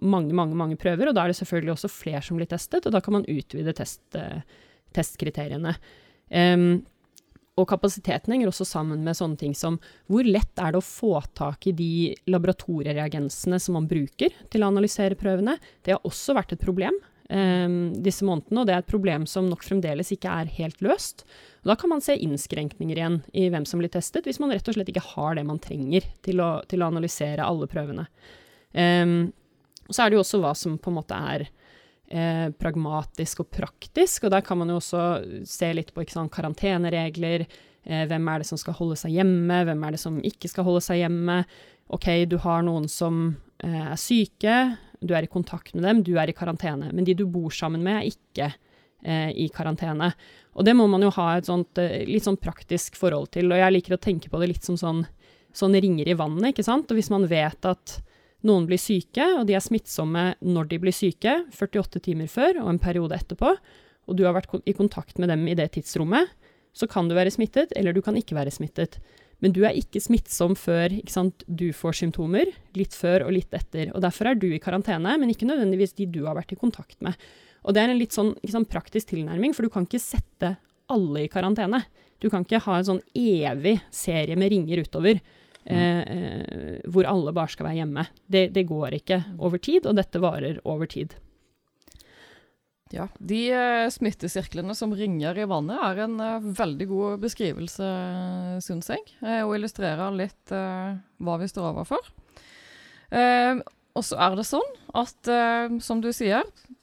mange, 0.00 0.32
mange, 0.32 0.56
mange 0.56 0.78
prøver, 0.80 1.10
og 1.10 1.18
da 1.18 1.26
er 1.26 1.34
det 1.34 1.40
selvfølgelig 1.42 1.74
også 1.74 1.92
flere 1.92 2.22
som 2.24 2.40
blir 2.40 2.48
testet, 2.48 2.88
og 2.88 2.96
da 2.96 3.02
kan 3.04 3.18
man 3.18 3.28
utvide 3.28 3.76
test, 3.76 4.00
eh, 4.16 4.40
testkriteriene. 4.96 5.74
Um, 6.32 6.80
og 7.56 7.68
kapasiteten 7.70 8.32
henger 8.32 8.50
også 8.50 8.66
sammen 8.68 9.04
med 9.04 9.16
sånne 9.16 9.38
ting 9.40 9.52
som 9.56 9.76
hvor 10.12 10.26
lett 10.28 10.60
er 10.60 10.72
det 10.72 10.80
å 10.80 10.84
få 10.84 11.12
tak 11.36 11.68
i 11.68 11.74
de 11.76 11.92
laboratoriereagensene 12.28 13.60
som 13.62 13.78
man 13.78 13.88
bruker 13.88 14.32
til 14.52 14.64
å 14.64 14.72
analysere 14.72 15.16
prøvene. 15.16 15.56
Det 15.84 15.94
har 15.96 16.08
også 16.08 16.36
vært 16.36 16.56
et 16.56 16.64
problem 16.64 16.96
disse 17.26 18.22
månedene, 18.22 18.60
og 18.62 18.68
det 18.68 18.74
er 18.76 18.84
et 18.84 18.90
problem 18.90 19.24
som 19.26 19.48
nok 19.50 19.64
fremdeles 19.66 20.12
ikke 20.14 20.30
er 20.30 20.52
helt 20.60 20.78
løst. 20.84 21.24
Og 21.64 21.72
da 21.72 21.74
kan 21.80 21.90
man 21.90 22.04
se 22.04 22.14
innskrenkninger 22.22 23.00
igjen 23.00 23.16
i 23.34 23.48
hvem 23.50 23.64
som 23.66 23.82
blir 23.82 23.90
testet, 23.90 24.28
hvis 24.28 24.38
man 24.38 24.52
rett 24.54 24.68
og 24.70 24.76
slett 24.76 24.92
ikke 24.92 25.02
har 25.16 25.34
det 25.34 25.42
man 25.48 25.58
trenger 25.58 26.06
til 26.22 26.38
å, 26.44 26.60
til 26.70 26.84
å 26.84 26.90
analysere 26.92 27.42
alle 27.42 27.66
prøvene. 27.66 28.04
Um, 28.70 29.32
så 29.90 30.04
er 30.04 30.10
det 30.10 30.18
jo 30.18 30.22
også 30.22 30.40
hva 30.42 30.52
som 30.58 30.78
på 30.78 30.92
en 30.92 30.98
måte 31.00 31.18
er 31.34 31.46
eh, 32.10 32.48
pragmatisk 32.58 33.44
og 33.44 33.50
praktisk. 33.54 34.26
Og 34.26 34.34
der 34.34 34.44
kan 34.46 34.60
man 34.60 34.70
jo 34.72 34.80
også 34.80 35.04
se 35.48 35.70
litt 35.76 35.92
på 35.94 36.06
sant, 36.10 36.32
karanteneregler. 36.34 37.46
Eh, 37.84 38.04
hvem 38.10 38.28
er 38.32 38.42
det 38.42 38.48
som 38.50 38.60
skal 38.60 38.76
holde 38.78 38.98
seg 39.00 39.14
hjemme, 39.16 39.62
hvem 39.68 39.86
er 39.86 39.96
det 39.96 40.02
som 40.02 40.18
ikke 40.18 40.50
skal 40.50 40.66
holde 40.66 40.84
seg 40.84 41.02
hjemme. 41.04 41.42
OK, 41.94 42.08
du 42.26 42.38
har 42.42 42.64
noen 42.66 42.88
som 42.90 43.28
eh, 43.62 43.92
er 43.92 44.00
syke, 44.00 44.56
du 45.00 45.14
er 45.14 45.26
i 45.26 45.30
kontakt 45.30 45.74
med 45.74 45.84
dem, 45.86 46.02
du 46.06 46.14
er 46.18 46.30
i 46.30 46.36
karantene. 46.36 46.92
Men 46.92 47.06
de 47.06 47.14
du 47.18 47.26
bor 47.30 47.52
sammen 47.54 47.84
med, 47.84 48.00
er 48.00 48.10
ikke 48.10 48.50
eh, 49.04 49.30
i 49.36 49.48
karantene. 49.54 50.12
Og 50.56 50.66
det 50.66 50.76
må 50.76 50.86
man 50.90 51.04
jo 51.04 51.12
ha 51.18 51.36
et 51.36 51.48
sånt, 51.48 51.78
eh, 51.82 52.04
litt 52.08 52.26
sånn 52.26 52.40
praktisk 52.40 52.98
forhold 52.98 53.32
til. 53.36 53.50
Og 53.52 53.60
jeg 53.60 53.76
liker 53.76 53.96
å 53.96 54.02
tenke 54.02 54.32
på 54.32 54.40
det 54.42 54.50
litt 54.54 54.66
som 54.66 54.78
sånn, 54.80 55.04
sånn 55.56 55.76
ringer 55.76 56.08
i 56.08 56.18
vannet, 56.18 56.52
ikke 56.52 56.66
sant. 56.66 56.90
Og 56.90 56.98
hvis 56.98 57.12
man 57.12 57.28
vet 57.30 57.68
at 57.68 57.98
noen 58.46 58.66
blir 58.68 58.80
syke, 58.80 59.24
og 59.40 59.46
de 59.48 59.56
er 59.56 59.64
smittsomme 59.64 60.28
når 60.44 60.70
de 60.70 60.80
blir 60.82 60.94
syke, 60.94 61.38
48 61.56 62.02
timer 62.04 62.30
før 62.30 62.62
og 62.62 62.72
en 62.72 62.82
periode 62.82 63.16
etterpå, 63.16 63.56
og 64.06 64.18
du 64.18 64.26
har 64.26 64.36
vært 64.36 64.52
i 64.68 64.74
kontakt 64.76 65.18
med 65.18 65.32
dem 65.32 65.46
i 65.50 65.56
det 65.58 65.72
tidsrommet, 65.74 66.30
så 66.76 66.86
kan 66.90 67.08
du 67.08 67.16
være 67.16 67.32
smittet, 67.32 67.72
eller 67.76 67.96
du 67.96 68.02
kan 68.04 68.16
ikke 68.18 68.36
være 68.36 68.52
smittet. 68.52 69.00
Men 69.44 69.52
du 69.52 69.62
er 69.68 69.76
ikke 69.76 70.00
smittsom 70.00 70.54
før 70.56 70.94
ikke 70.96 71.12
sant, 71.12 71.44
du 71.46 71.68
får 71.76 71.98
symptomer, 72.00 72.48
litt 72.78 72.96
før 72.96 73.26
og 73.26 73.34
litt 73.36 73.52
etter. 73.56 73.90
Og 73.92 74.00
Derfor 74.04 74.30
er 74.30 74.38
du 74.40 74.48
i 74.48 74.62
karantene, 74.62 75.16
men 75.20 75.32
ikke 75.32 75.48
nødvendigvis 75.48 75.96
de 75.98 76.08
du 76.08 76.22
har 76.24 76.38
vært 76.38 76.54
i 76.56 76.60
kontakt 76.60 76.96
med. 77.04 77.16
Og 77.66 77.74
Det 77.74 77.82
er 77.82 77.92
en 77.92 78.00
litt 78.00 78.16
sånn 78.16 78.32
sant, 78.48 78.70
praktisk 78.70 79.12
tilnærming, 79.12 79.52
for 79.56 79.66
du 79.66 79.72
kan 79.72 79.84
ikke 79.84 80.00
sette 80.00 80.54
alle 80.92 81.26
i 81.26 81.30
karantene. 81.32 81.82
Du 82.22 82.30
kan 82.32 82.46
ikke 82.46 82.62
ha 82.64 82.78
en 82.78 82.88
sånn 82.88 83.02
evig 83.18 83.76
serie 83.92 84.38
med 84.38 84.54
ringer 84.54 84.86
utover. 84.86 85.20
Eh, 85.66 86.00
eh, 86.00 86.80
hvor 86.86 87.08
alle 87.10 87.32
bare 87.34 87.50
skal 87.50 87.66
være 87.66 87.80
hjemme. 87.80 88.04
Det, 88.22 88.44
det, 88.54 88.68
går 88.68 89.00
ikke 89.00 89.18
over 89.42 89.58
tid, 89.58 89.88
og 89.90 89.96
dette 89.98 90.22
varer 90.22 90.60
over 90.64 90.86
tid. 90.86 91.16
Ja, 92.94 93.08
De 93.18 93.40
uh, 93.50 93.88
smittesirklene 93.90 94.74
som 94.78 94.92
ringer 94.94 95.38
i 95.38 95.46
vannet, 95.50 95.80
er 95.82 96.04
en 96.04 96.20
uh, 96.22 96.44
veldig 96.54 96.86
god 96.90 97.24
beskrivelse, 97.24 97.88
syns 98.62 98.92
jeg. 98.92 99.02
Uh, 99.24 99.42
og 99.48 99.56
illustrerer 99.56 100.14
litt 100.14 100.54
hva 100.54 101.40
vi 101.40 101.50
står 101.50 101.72
overfor. 101.72 102.12
og 103.96 104.04
så 104.04 104.16
er 104.20 104.36
det 104.36 104.44
sånn 104.46 104.72
at, 104.98 105.28
som 105.82 106.00
du 106.02 106.10
sier, 106.12 106.42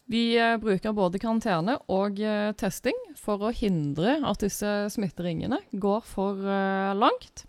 vi 0.09 0.35
bruker 0.61 0.95
både 0.95 1.19
karantene 1.21 1.77
og 1.91 2.19
testing 2.59 2.97
for 3.19 3.43
å 3.43 3.53
hindre 3.53 4.19
at 4.23 4.43
disse 4.43 4.71
smitteringene 4.93 5.59
går 5.71 6.01
for 6.07 6.39
langt. 6.97 7.45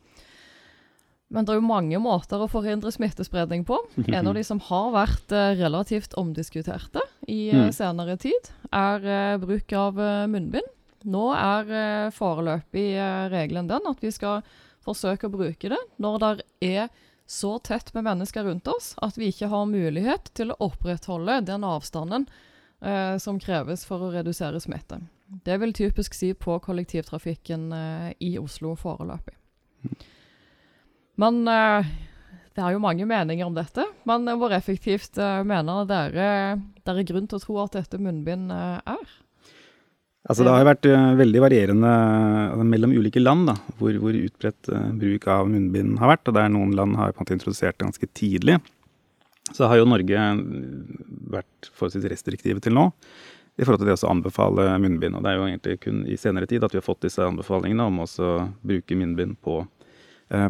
Men 1.34 1.46
det 1.46 1.54
er 1.54 1.58
jo 1.58 1.66
mange 1.66 1.98
måter 2.02 2.42
å 2.42 2.50
forhindre 2.50 2.92
smittespredning 2.94 3.64
på. 3.66 3.80
En 4.06 4.28
av 4.30 4.36
de 4.36 4.44
som 4.46 4.60
har 4.68 4.92
vært 4.94 5.32
eh, 5.34 5.56
relativt 5.58 6.14
omdiskuterte 6.20 7.02
i 7.28 7.48
eh, 7.50 7.56
Mm. 7.66 7.72
senere 7.72 8.16
tid, 8.20 8.50
er 8.72 9.04
eh, 9.06 9.36
bruk 9.38 9.72
av 9.72 10.00
eh, 10.00 10.26
munnbind. 10.26 10.70
Nå 11.04 11.24
er 11.36 12.10
foreløpig 12.16 12.96
regelen 13.28 13.66
den 13.68 13.84
at 13.90 14.00
vi 14.00 14.08
skal 14.10 14.40
forsøke 14.80 15.28
å 15.28 15.32
bruke 15.34 15.68
det 15.68 15.80
når 16.00 16.14
det 16.22 16.30
er 16.64 16.88
så 17.26 17.58
tett 17.60 17.90
med 17.92 18.04
mennesker 18.06 18.44
rundt 18.44 18.68
oss 18.72 18.94
at 19.04 19.18
vi 19.20 19.28
ikke 19.28 19.50
har 19.52 19.66
mulighet 19.68 20.30
til 20.36 20.52
å 20.52 20.56
opprettholde 20.64 21.42
den 21.44 21.64
avstanden 21.64 22.24
eh, 22.80 23.18
som 23.20 23.36
kreves 23.40 23.84
for 23.84 24.00
å 24.00 24.10
redusere 24.16 24.60
smitte. 24.60 25.02
Det 25.44 25.56
vil 25.60 25.72
typisk 25.76 26.14
si 26.16 26.32
på 26.32 26.56
kollektivtrafikken 26.64 27.68
eh, 27.72 28.10
i 28.24 28.38
Oslo 28.40 28.72
foreløpig. 28.80 29.36
Men 31.20 31.44
eh, 31.48 31.92
det 32.54 32.62
er 32.62 32.74
jo 32.76 32.82
mange 32.82 33.06
meninger 33.08 33.48
om 33.48 33.56
dette. 33.56 33.84
Men 34.06 34.28
hvor 34.38 34.54
effektivt 34.54 35.18
eh, 35.18 35.42
mener 35.46 35.86
dere 35.90 36.30
det 36.84 36.92
er 36.92 37.06
grunn 37.08 37.26
til 37.30 37.40
å 37.40 37.42
tro 37.42 37.60
at 37.64 37.76
dette 37.78 37.98
munnbind 37.98 38.52
eh, 38.54 38.94
er? 38.94 39.20
Altså 40.24 40.46
Det 40.46 40.54
har 40.54 40.68
vært 40.68 40.86
eh, 40.88 41.08
veldig 41.18 41.42
varierende 41.44 41.90
altså, 42.52 42.68
mellom 42.70 42.94
ulike 42.96 43.20
land 43.20 43.50
da, 43.50 43.58
hvor, 43.80 43.98
hvor 44.00 44.16
utbredt 44.16 44.70
uh, 44.72 44.86
bruk 44.96 45.26
av 45.28 45.50
munnbind 45.50 45.98
har 46.00 46.14
vært. 46.14 46.30
og 46.30 46.38
Der 46.38 46.54
noen 46.54 46.72
land 46.78 46.96
har 47.00 47.12
på 47.12 47.20
en 47.20 47.26
måte 47.26 47.36
introdusert 47.36 47.76
det 47.76 47.88
ganske 47.88 48.10
tidlig, 48.16 48.60
så 49.52 49.68
har 49.68 49.82
jo 49.82 49.90
Norge 49.90 50.22
vært 51.34 51.68
forholdsvis 51.74 52.08
restriktive 52.14 52.62
til 52.64 52.78
nå 52.78 52.88
i 53.54 53.62
forhold 53.62 53.82
til 53.82 53.90
det 53.90 53.98
å 53.98 54.10
anbefale 54.10 54.70
munnbind. 54.82 55.18
og 55.18 55.26
Det 55.26 55.30
er 55.30 55.36
jo 55.36 55.44
egentlig 55.46 55.76
kun 55.82 56.00
i 56.10 56.16
senere 56.18 56.48
tid 56.50 56.64
at 56.64 56.72
vi 56.72 56.80
har 56.80 56.86
fått 56.86 57.04
disse 57.04 57.22
anbefalingene 57.22 57.86
om 57.86 58.00
å 58.02 58.08
bruke 58.64 58.98
munnbind 58.98 59.36
på, 59.44 59.60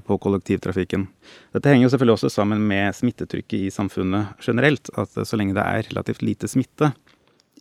på 0.06 0.18
kollektivtrafikken. 0.22 1.08
Dette 1.54 1.72
henger 1.72 1.88
jo 1.88 1.92
selvfølgelig 1.94 2.16
også 2.18 2.30
sammen 2.32 2.62
med 2.68 2.94
smittetrykket 2.96 3.66
i 3.66 3.72
samfunnet 3.74 4.38
generelt. 4.44 4.90
At 4.94 5.16
eh, 5.18 5.26
så 5.26 5.38
lenge 5.40 5.56
det 5.56 5.64
er 5.64 5.88
relativt 5.90 6.22
lite 6.22 6.50
smitte 6.50 6.92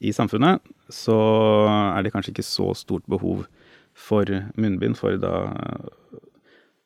i 0.04 0.14
samfunnet, 0.14 0.62
så 0.92 1.16
er 1.70 2.04
det 2.04 2.12
kanskje 2.14 2.34
ikke 2.34 2.46
så 2.46 2.74
stort 2.76 3.06
behov 3.08 3.46
for 3.94 4.28
munnbind 4.60 4.98
for 5.00 5.16
da 5.22 5.36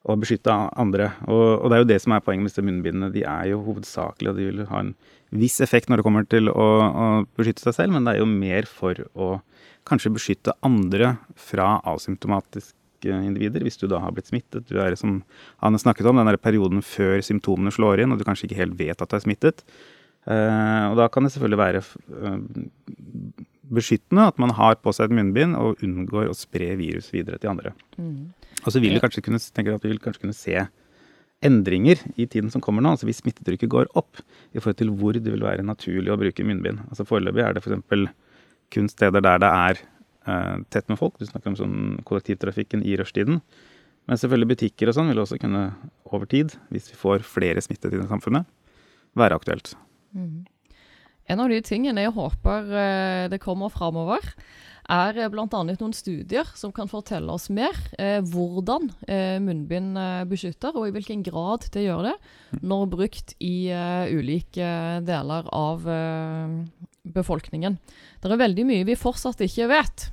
å 0.07 0.15
beskytte 0.19 0.53
andre. 0.79 1.09
Og, 1.27 1.45
og 1.59 1.67
det 1.67 1.77
er 1.77 1.81
jo 1.81 1.89
det 1.89 1.99
som 2.03 2.13
er 2.15 2.23
poenget 2.23 2.45
med 2.45 2.51
disse 2.51 2.63
munnbindene. 2.63 3.11
De 3.11 3.23
er 3.27 3.49
jo 3.51 3.63
hovedsakelig, 3.65 4.31
og 4.31 4.39
de 4.39 4.47
vil 4.47 4.63
ha 4.69 4.83
en 4.83 4.93
viss 5.35 5.59
effekt 5.63 5.89
når 5.89 5.99
det 5.99 6.07
kommer 6.07 6.27
til 6.29 6.51
å, 6.51 6.67
å 6.87 7.07
beskytte 7.39 7.65
seg 7.65 7.75
selv, 7.75 7.95
men 7.95 8.07
det 8.07 8.15
er 8.15 8.21
jo 8.21 8.29
mer 8.29 8.69
for 8.69 9.01
å 9.17 9.29
kanskje 9.87 10.13
beskytte 10.15 10.55
andre 10.67 11.15
fra 11.39 11.77
asymptomatiske 11.87 12.76
individer, 13.05 13.61
hvis 13.65 13.77
du 13.77 13.85
da 13.91 13.99
har 14.01 14.15
blitt 14.15 14.31
smittet. 14.31 14.65
Du 14.69 14.79
er 14.81 14.95
som 14.97 15.21
Anne 15.61 15.79
snakket 15.81 16.07
om, 16.09 16.17
den 16.17 16.29
der 16.29 16.39
perioden 16.41 16.81
før 16.85 17.21
symptomene 17.25 17.73
slår 17.73 18.03
inn, 18.03 18.11
og 18.13 18.19
du 18.19 18.25
kanskje 18.27 18.49
ikke 18.49 18.61
helt 18.61 18.77
vet 18.79 19.01
at 19.01 19.11
du 19.11 19.17
er 19.17 19.23
smittet. 19.23 19.63
Eh, 20.27 20.85
og 20.89 20.97
da 20.99 21.07
kan 21.11 21.23
det 21.23 21.31
selvfølgelig 21.35 21.61
være 21.61 21.83
eh, 21.83 22.39
beskyttende 23.77 24.27
at 24.31 24.39
man 24.41 24.51
har 24.57 24.75
på 24.81 24.91
seg 24.95 25.07
et 25.07 25.15
munnbind 25.19 25.55
og 25.59 25.83
unngår 25.83 26.31
å 26.31 26.35
spre 26.35 26.73
virus 26.79 27.11
videre 27.13 27.39
til 27.39 27.53
andre. 27.53 27.75
Og 28.65 28.73
så 28.73 28.81
vil 28.83 28.95
vi 28.95 29.03
kanskje 29.03 29.23
kunne, 29.23 29.39
tenker 29.39 29.77
at 29.77 29.85
vi 29.85 29.93
vil 29.93 30.03
kanskje 30.03 30.25
kunne 30.25 30.35
se 30.35 30.65
endringer 31.45 32.01
i 32.17 32.25
tiden 32.25 32.49
som 32.51 32.63
kommer 32.63 32.81
nå. 32.81 32.95
altså 32.95 33.07
Hvis 33.07 33.21
smittetrykket 33.21 33.69
går 33.69 33.91
opp 33.99 34.19
i 34.53 34.59
forhold 34.59 34.79
til 34.79 34.91
hvor 34.97 35.13
det 35.13 35.31
vil 35.31 35.45
være 35.45 35.65
naturlig 35.65 36.11
å 36.11 36.19
bruke 36.19 36.45
munnbind. 36.47 36.81
Altså 36.89 37.05
Foreløpig 37.07 37.43
er 37.43 37.53
det 37.55 37.63
f.eks. 37.63 38.09
kun 38.73 38.89
steder 38.89 39.23
der 39.23 39.43
det 39.43 39.51
er 39.51 39.83
tett 40.73 40.89
med 40.91 40.99
folk. 40.99 41.17
Du 41.19 41.25
snakker 41.27 41.53
om 41.53 41.57
sånn 41.59 41.77
kollektivtrafikken 42.07 42.83
i 42.83 42.97
rushtiden. 42.99 43.41
Men 44.07 44.19
selvfølgelig 44.19 44.53
butikker 44.53 44.89
og 44.89 44.95
sånn 44.95 45.11
vil 45.11 45.23
også 45.23 45.39
kunne 45.41 45.63
over 46.07 46.29
tid, 46.31 46.55
hvis 46.71 46.91
vi 46.93 46.99
får 46.99 47.25
flere 47.27 47.63
smittede 47.63 47.99
i 47.99 48.07
samfunnet, 48.07 48.47
være 49.19 49.35
aktuelt. 49.39 49.73
En 51.27 51.43
av 51.43 51.51
de 51.51 51.59
tingene 51.65 52.05
jeg 52.05 52.15
håper 52.15 52.71
eh, 52.71 53.25
det 53.31 53.41
kommer 53.43 53.71
framover, 53.73 54.23
er 54.87 55.17
eh, 55.19 55.27
bl.a. 55.27 55.47
noen 55.51 55.95
studier 55.95 56.47
som 56.55 56.71
kan 56.71 56.87
fortelle 56.87 57.33
oss 57.33 57.49
mer 57.51 57.75
eh, 57.99 58.21
hvordan 58.23 58.87
eh, 59.11 59.35
munnbind 59.43 59.99
eh, 59.99 60.23
beskytter, 60.29 60.71
og 60.71 60.87
i 60.87 60.95
hvilken 60.95 61.25
grad 61.27 61.67
det 61.75 61.83
gjør 61.83 62.07
det, 62.07 62.15
når 62.63 62.87
brukt 62.95 63.35
i 63.43 63.67
eh, 63.75 64.07
ulike 64.15 64.71
deler 65.07 65.51
av 65.51 65.83
eh, 65.91 66.55
befolkningen. 67.11 67.75
Det 68.23 68.31
er 68.31 68.39
veldig 68.39 68.67
mye 68.71 68.87
vi 68.87 68.95
fortsatt 68.99 69.43
ikke 69.43 69.67
vet. 69.75 70.11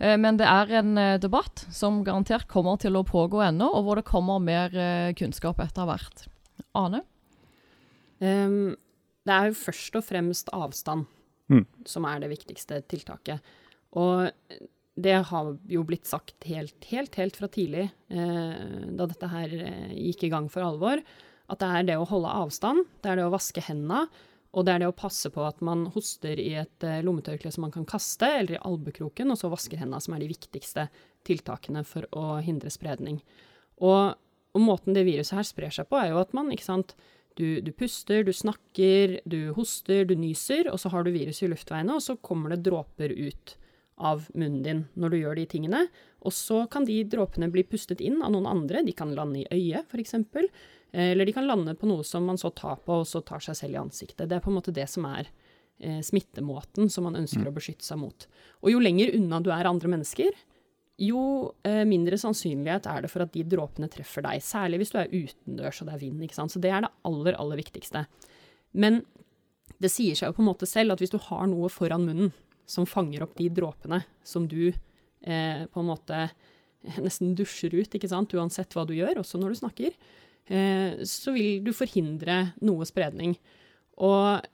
Eh, 0.00 0.16
Men 0.20 0.36
det 0.36 0.46
er 0.46 0.72
en 0.80 0.96
eh, 0.98 1.18
debatt 1.18 1.66
som 1.72 2.02
garantert 2.04 2.46
kommer 2.48 2.76
til 2.82 2.96
å 2.98 3.04
pågå 3.06 3.42
ennå, 3.48 3.68
og 3.72 3.84
hvor 3.86 3.96
det 4.00 4.06
kommer 4.08 4.42
mer 4.42 4.74
eh, 4.76 5.12
kunnskap 5.16 5.60
etter 5.64 5.88
hvert. 5.88 6.26
Ane? 6.76 7.02
Ehm, 8.20 8.74
det 9.26 9.34
er 9.34 9.50
jo 9.50 9.58
først 9.60 9.96
og 10.00 10.04
fremst 10.06 10.52
avstand 10.56 11.06
Mm. 11.46 11.62
som 11.86 12.02
er 12.10 12.18
det 12.18 12.28
viktigste 12.32 12.80
tiltaket. 12.90 13.38
Og 13.94 14.32
det 14.98 15.12
har 15.28 15.50
jo 15.70 15.84
blitt 15.86 16.08
sagt 16.10 16.42
helt, 16.42 16.74
helt, 16.90 17.14
helt 17.14 17.36
fra 17.38 17.46
tidlig, 17.46 17.84
eh, 18.10 18.86
da 18.90 19.06
dette 19.06 19.28
her 19.30 19.48
gikk 19.94 20.24
i 20.24 20.28
gang 20.32 20.48
for 20.50 20.66
alvor, 20.66 20.98
at 21.48 21.58
det 21.62 21.68
er 21.68 21.86
det 21.86 21.96
å 22.00 22.08
holde 22.10 22.26
avstand, 22.34 22.82
det 23.00 23.12
er 23.12 23.20
det 23.20 23.28
å 23.28 23.30
vaske 23.30 23.62
hendene, 23.62 24.08
og 24.56 24.64
det 24.64 24.72
er 24.72 24.82
det 24.82 24.88
å 24.88 24.96
passe 24.96 25.28
på 25.32 25.42
at 25.44 25.58
man 25.64 25.84
hoster 25.92 26.40
i 26.40 26.54
et 26.56 26.84
eh, 26.86 27.02
lommetørkle 27.04 27.50
som 27.52 27.66
man 27.66 27.74
kan 27.74 27.84
kaste, 27.88 28.28
eller 28.38 28.56
i 28.56 28.62
albekroken, 28.64 29.28
og 29.32 29.36
så 29.40 29.50
vasker 29.52 29.82
hendene, 29.82 30.00
som 30.00 30.16
er 30.16 30.24
de 30.24 30.30
viktigste 30.30 30.86
tiltakene 31.28 31.82
for 31.84 32.08
å 32.16 32.38
hindre 32.44 32.72
spredning. 32.72 33.20
Og, 33.84 34.16
og 34.56 34.64
måten 34.64 34.96
det 34.96 35.04
viruset 35.08 35.36
her 35.36 35.46
sprer 35.46 35.76
seg 35.76 35.90
på, 35.90 36.00
er 36.00 36.14
jo 36.14 36.22
at 36.22 36.32
man, 36.36 36.48
ikke 36.54 36.70
sant, 36.70 36.96
du, 37.36 37.60
du 37.60 37.68
puster, 37.76 38.24
du 38.24 38.32
snakker, 38.32 39.18
du 39.28 39.52
hoster, 39.58 40.06
du 40.08 40.16
nyser, 40.16 40.70
og 40.72 40.80
så 40.80 40.88
har 40.94 41.04
du 41.04 41.12
virus 41.12 41.42
i 41.44 41.50
luftveiene, 41.52 41.92
og 41.92 42.04
så 42.04 42.16
kommer 42.16 42.54
det 42.54 42.62
dråper 42.64 43.12
ut 43.12 43.58
av 43.96 44.26
munnen 44.36 44.62
din 44.64 44.80
når 44.96 45.12
du 45.12 45.18
gjør 45.18 45.36
de 45.36 45.44
tingene. 45.52 45.82
Og 46.24 46.32
så 46.32 46.62
kan 46.72 46.88
de 46.88 46.96
dråpene 47.04 47.50
bli 47.52 47.64
pustet 47.68 48.00
inn 48.04 48.22
av 48.24 48.32
noen 48.32 48.48
andre. 48.48 48.82
De 48.84 48.96
kan 48.96 49.12
lande 49.16 49.44
i 49.44 49.48
øyet, 49.52 49.92
f.eks. 49.92 50.16
Eller 50.96 51.28
de 51.28 51.34
kan 51.36 51.44
lande 51.44 51.74
på 51.76 51.88
noe 51.90 52.04
som 52.08 52.24
man 52.24 52.38
så 52.40 52.48
tar 52.56 52.78
på, 52.86 53.02
og 53.02 53.08
så 53.08 53.20
tar 53.20 53.42
seg 53.44 53.58
selv 53.58 53.76
i 53.76 53.80
ansiktet. 53.82 54.28
Det 54.30 54.38
er 54.38 54.44
på 54.44 54.48
en 54.48 54.56
måte 54.56 54.72
det 54.72 54.86
som 54.88 55.04
er 55.10 55.28
eh, 55.78 56.00
smittemåten 56.00 56.88
som 56.92 57.04
man 57.04 57.18
ønsker 57.20 57.44
å 57.44 57.52
beskytte 57.52 57.84
seg 57.84 58.00
mot. 58.00 58.28
Og 58.64 58.72
jo 58.72 58.80
lenger 58.80 59.12
unna 59.18 59.42
du 59.44 59.50
er 59.52 59.68
andre 59.68 59.90
mennesker, 59.92 60.38
jo 60.96 61.52
eh, 61.66 61.82
mindre 61.88 62.16
sannsynlighet 62.20 62.88
er 62.88 63.04
det 63.04 63.10
for 63.12 63.26
at 63.26 63.34
de 63.34 63.44
dråpene 63.44 63.88
treffer 63.92 64.24
deg. 64.24 64.40
Særlig 64.44 64.80
hvis 64.80 64.94
du 64.94 64.98
er 65.02 65.12
utendørs 65.12 65.82
og 65.82 65.90
det 65.90 65.96
er 65.96 66.02
vind. 66.06 66.24
ikke 66.24 66.38
sant? 66.38 66.54
Så 66.54 66.62
det 66.62 66.72
er 66.72 66.86
det 66.86 66.92
aller, 67.08 67.36
aller 67.36 67.60
viktigste. 67.60 68.06
Men 68.76 69.02
det 69.82 69.92
sier 69.92 70.16
seg 70.16 70.30
jo 70.30 70.38
på 70.38 70.44
en 70.44 70.50
måte 70.50 70.68
selv 70.68 70.94
at 70.94 71.02
hvis 71.02 71.12
du 71.12 71.18
har 71.28 71.44
noe 71.50 71.68
foran 71.72 72.06
munnen 72.08 72.32
som 72.66 72.88
fanger 72.88 73.26
opp 73.26 73.36
de 73.38 73.50
dråpene 73.52 74.00
som 74.26 74.46
du 74.48 74.70
eh, 74.70 75.66
på 75.68 75.82
en 75.82 75.90
måte 75.90 76.28
nesten 77.04 77.36
dusjer 77.36 77.76
ut, 77.76 77.92
ikke 77.92 78.10
sant, 78.10 78.32
uansett 78.32 78.72
hva 78.72 78.86
du 78.88 78.94
gjør, 78.96 79.20
også 79.20 79.40
når 79.42 79.52
du 79.52 79.60
snakker, 79.60 79.92
eh, 79.92 80.24
så 80.46 81.34
vil 81.34 81.64
du 81.66 81.72
forhindre 81.74 82.52
noe 82.64 82.86
spredning. 82.86 83.34
Og 84.02 84.44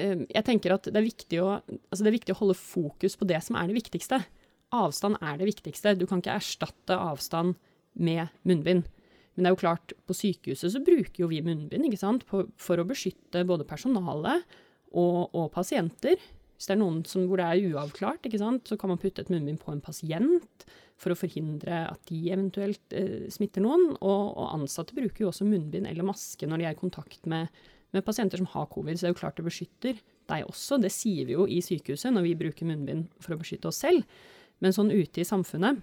eh, 0.00 0.26
jeg 0.26 0.46
tenker 0.46 0.74
at 0.74 0.88
det 0.90 0.98
er, 0.98 1.06
viktig 1.06 1.40
å, 1.42 1.58
altså 1.62 2.04
det 2.04 2.10
er 2.10 2.18
viktig 2.18 2.36
å 2.36 2.40
holde 2.42 2.58
fokus 2.58 3.16
på 3.16 3.28
det 3.30 3.40
som 3.46 3.58
er 3.58 3.70
det 3.70 3.78
viktigste. 3.78 4.20
Avstand 4.76 5.18
er 5.18 5.38
det 5.40 5.48
viktigste. 5.50 5.96
Du 5.98 6.06
kan 6.06 6.22
ikke 6.22 6.36
erstatte 6.38 6.98
avstand 6.98 7.56
med 7.98 8.28
munnbind. 8.46 8.86
Men 9.34 9.46
det 9.46 9.50
er 9.50 9.54
jo 9.54 9.62
klart, 9.62 9.94
på 10.06 10.16
sykehuset 10.16 10.74
så 10.74 10.82
bruker 10.84 11.22
jo 11.22 11.30
vi 11.30 11.40
munnbind 11.44 11.86
ikke 11.86 12.02
sant? 12.02 12.26
For 12.28 12.82
å 12.82 12.86
beskytte 12.86 13.46
både 13.48 13.66
personalet 13.68 14.44
og, 14.90 15.30
og 15.32 15.48
pasienter. 15.54 16.20
Hvis 16.58 16.68
det 16.68 16.74
er 16.74 16.82
noen 16.82 17.00
som, 17.08 17.24
hvor 17.24 17.40
det 17.40 17.46
er 17.48 17.72
uavklart, 17.72 18.26
ikke 18.28 18.42
sant? 18.42 18.68
så 18.68 18.76
kan 18.76 18.92
man 18.92 19.00
putte 19.00 19.24
et 19.24 19.32
munnbind 19.32 19.62
på 19.62 19.72
en 19.72 19.80
pasient 19.80 20.66
for 21.00 21.14
å 21.14 21.18
forhindre 21.18 21.84
at 21.88 22.02
de 22.10 22.20
eventuelt 22.28 22.96
eh, 22.96 23.26
smitter 23.32 23.64
noen. 23.64 23.90
Og, 23.98 24.24
og 24.36 24.54
ansatte 24.58 24.96
bruker 24.96 25.24
jo 25.24 25.30
også 25.32 25.48
munnbind 25.48 25.88
eller 25.88 26.06
maske 26.06 26.48
når 26.48 26.60
de 26.60 26.68
er 26.68 26.76
i 26.76 26.80
kontakt 26.80 27.28
med, 27.30 27.48
med 27.94 28.04
pasienter 28.06 28.40
som 28.40 28.50
har 28.52 28.68
covid. 28.72 28.98
Så 28.98 29.06
det 29.06 29.10
er 29.10 29.14
jo 29.14 29.20
klart 29.22 29.40
det 29.40 29.46
beskytter 29.48 30.00
deg 30.30 30.48
også. 30.48 30.80
Det 30.82 30.92
sier 30.94 31.28
vi 31.28 31.36
jo 31.38 31.46
i 31.48 31.60
sykehuset 31.64 32.12
når 32.14 32.28
vi 32.28 32.38
bruker 32.44 32.68
munnbind 32.68 33.08
for 33.22 33.34
å 33.34 33.40
beskytte 33.40 33.70
oss 33.72 33.80
selv. 33.82 34.04
Men 34.60 34.76
sånn 34.76 34.92
ute 34.92 35.22
i 35.22 35.28
samfunnet, 35.28 35.80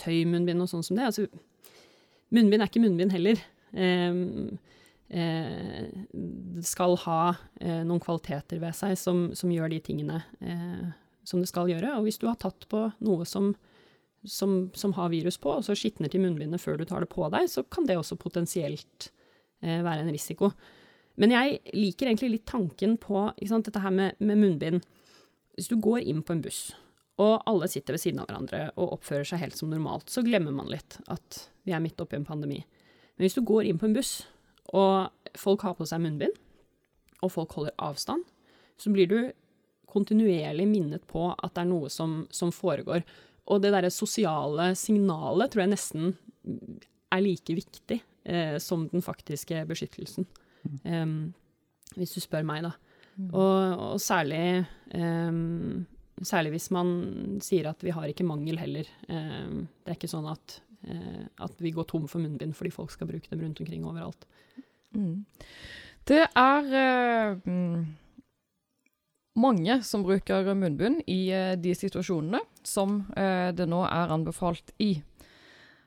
tøymunnbind 0.00 0.64
og 0.64 0.70
sånn 0.70 0.86
som 0.86 0.96
det 0.96 1.10
altså, 1.10 1.28
Munnbind 2.34 2.64
er 2.64 2.70
ikke 2.70 2.80
munnbind 2.82 3.12
heller. 3.14 3.38
Eh, 3.78 4.16
eh, 5.14 5.84
det 6.10 6.64
skal 6.66 6.96
ha 7.04 7.18
eh, 7.60 7.82
noen 7.86 8.00
kvaliteter 8.02 8.58
ved 8.62 8.74
seg 8.74 8.96
som, 8.98 9.28
som 9.38 9.52
gjør 9.52 9.70
de 9.70 9.78
tingene 9.84 10.16
eh, 10.40 10.88
som 11.28 11.42
det 11.42 11.50
skal 11.52 11.70
gjøre. 11.70 11.92
Og 11.98 12.08
hvis 12.08 12.18
du 12.18 12.26
har 12.26 12.40
tatt 12.40 12.66
på 12.70 12.80
noe 13.04 13.28
som, 13.28 13.52
som, 14.24 14.70
som 14.74 14.94
har 14.96 15.12
virus 15.12 15.36
på, 15.40 15.52
og 15.52 15.64
så 15.66 15.76
skitner 15.76 16.10
til 16.12 16.22
munnbindet 16.24 16.62
før 16.62 16.78
du 16.80 16.86
tar 16.88 17.04
det 17.04 17.10
på 17.12 17.26
deg, 17.32 17.48
så 17.50 17.64
kan 17.68 17.86
det 17.88 17.98
også 18.00 18.18
potensielt 18.20 19.10
eh, 19.62 19.82
være 19.84 20.04
en 20.04 20.12
risiko. 20.12 20.50
Men 21.20 21.34
jeg 21.34 21.60
liker 21.76 22.10
egentlig 22.10 22.32
litt 22.32 22.46
tanken 22.50 22.96
på 23.00 23.28
sant, 23.46 23.68
dette 23.68 23.82
her 23.82 23.92
med, 23.94 24.18
med 24.18 24.40
munnbind. 24.40 24.86
Hvis 25.54 25.70
du 25.70 25.76
går 25.78 26.02
inn 26.02 26.24
på 26.26 26.34
en 26.34 26.42
buss, 26.42 26.72
og 27.22 27.44
alle 27.46 27.68
sitter 27.70 27.94
ved 27.94 28.02
siden 28.02 28.22
av 28.22 28.26
hverandre 28.26 28.64
og 28.74 28.96
oppfører 28.96 29.28
seg 29.28 29.44
helt 29.44 29.58
som 29.58 29.70
normalt, 29.70 30.10
så 30.10 30.24
glemmer 30.26 30.54
man 30.54 30.70
litt 30.72 30.98
at 31.12 31.44
vi 31.62 31.74
er 31.74 31.82
midt 31.84 32.00
oppi 32.02 32.18
en 32.18 32.26
pandemi. 32.26 32.58
Men 33.14 33.26
hvis 33.26 33.38
du 33.38 33.44
går 33.46 33.68
inn 33.68 33.78
på 33.78 33.86
en 33.86 33.94
buss, 33.94 34.24
og 34.74 35.12
folk 35.38 35.62
har 35.62 35.76
på 35.78 35.86
seg 35.86 36.02
munnbind, 36.02 36.34
og 37.22 37.32
folk 37.32 37.54
holder 37.54 37.76
avstand, 37.78 38.24
så 38.80 38.90
blir 38.90 39.06
du 39.06 39.18
kontinuerlig 39.94 40.66
minnet 40.66 41.06
på 41.06 41.28
at 41.30 41.54
det 41.54 41.62
er 41.62 41.70
noe 41.70 41.90
som, 41.92 42.24
som 42.34 42.50
foregår. 42.52 43.04
Og 43.52 43.60
det 43.60 43.74
derre 43.74 43.92
sosiale 43.92 44.70
signalet 44.78 45.52
tror 45.52 45.64
jeg 45.64 45.74
nesten 45.74 46.12
er 47.12 47.22
like 47.22 47.56
viktig 47.56 47.98
eh, 48.24 48.56
som 48.62 48.86
den 48.90 49.04
faktiske 49.04 49.64
beskyttelsen. 49.68 50.26
Um, 50.84 51.34
hvis 51.98 52.14
du 52.16 52.22
spør 52.24 52.46
meg, 52.46 52.64
da. 52.64 52.72
Mm. 53.14 53.28
Og, 53.30 53.82
og, 53.92 53.98
særlig 54.02 54.64
um, 54.96 55.84
Særlig 56.24 56.54
hvis 56.54 56.68
man 56.74 56.88
sier 57.42 57.68
at 57.68 57.82
vi 57.82 57.92
har 57.94 58.06
ikke 58.06 58.26
mangel 58.26 58.58
heller. 58.58 58.86
Um, 59.08 59.64
det 59.82 59.92
er 59.92 59.96
ikke 59.98 60.10
sånn 60.12 60.28
at, 60.30 60.60
uh, 60.86 61.24
at 61.42 61.58
vi 61.62 61.72
går 61.74 61.88
tom 61.90 62.06
for 62.10 62.22
munnbind 62.22 62.54
fordi 62.54 62.70
folk 62.74 62.94
skal 62.94 63.10
bruke 63.10 63.26
dem 63.32 63.42
rundt 63.42 63.58
omkring 63.60 63.82
overalt. 63.86 64.22
Mm. 64.94 65.24
Det 66.06 66.20
er 66.22 66.70
uh, 66.70 67.50
mange 69.34 69.80
som 69.86 70.04
bruker 70.06 70.52
munnbind 70.54 71.02
i 71.10 71.32
uh, 71.34 71.54
de 71.58 71.74
situasjonene 71.74 72.42
som 72.64 73.02
det 73.14 73.66
nå 73.68 73.82
er 73.84 74.12
anbefalt 74.14 74.70
i. 74.80 74.94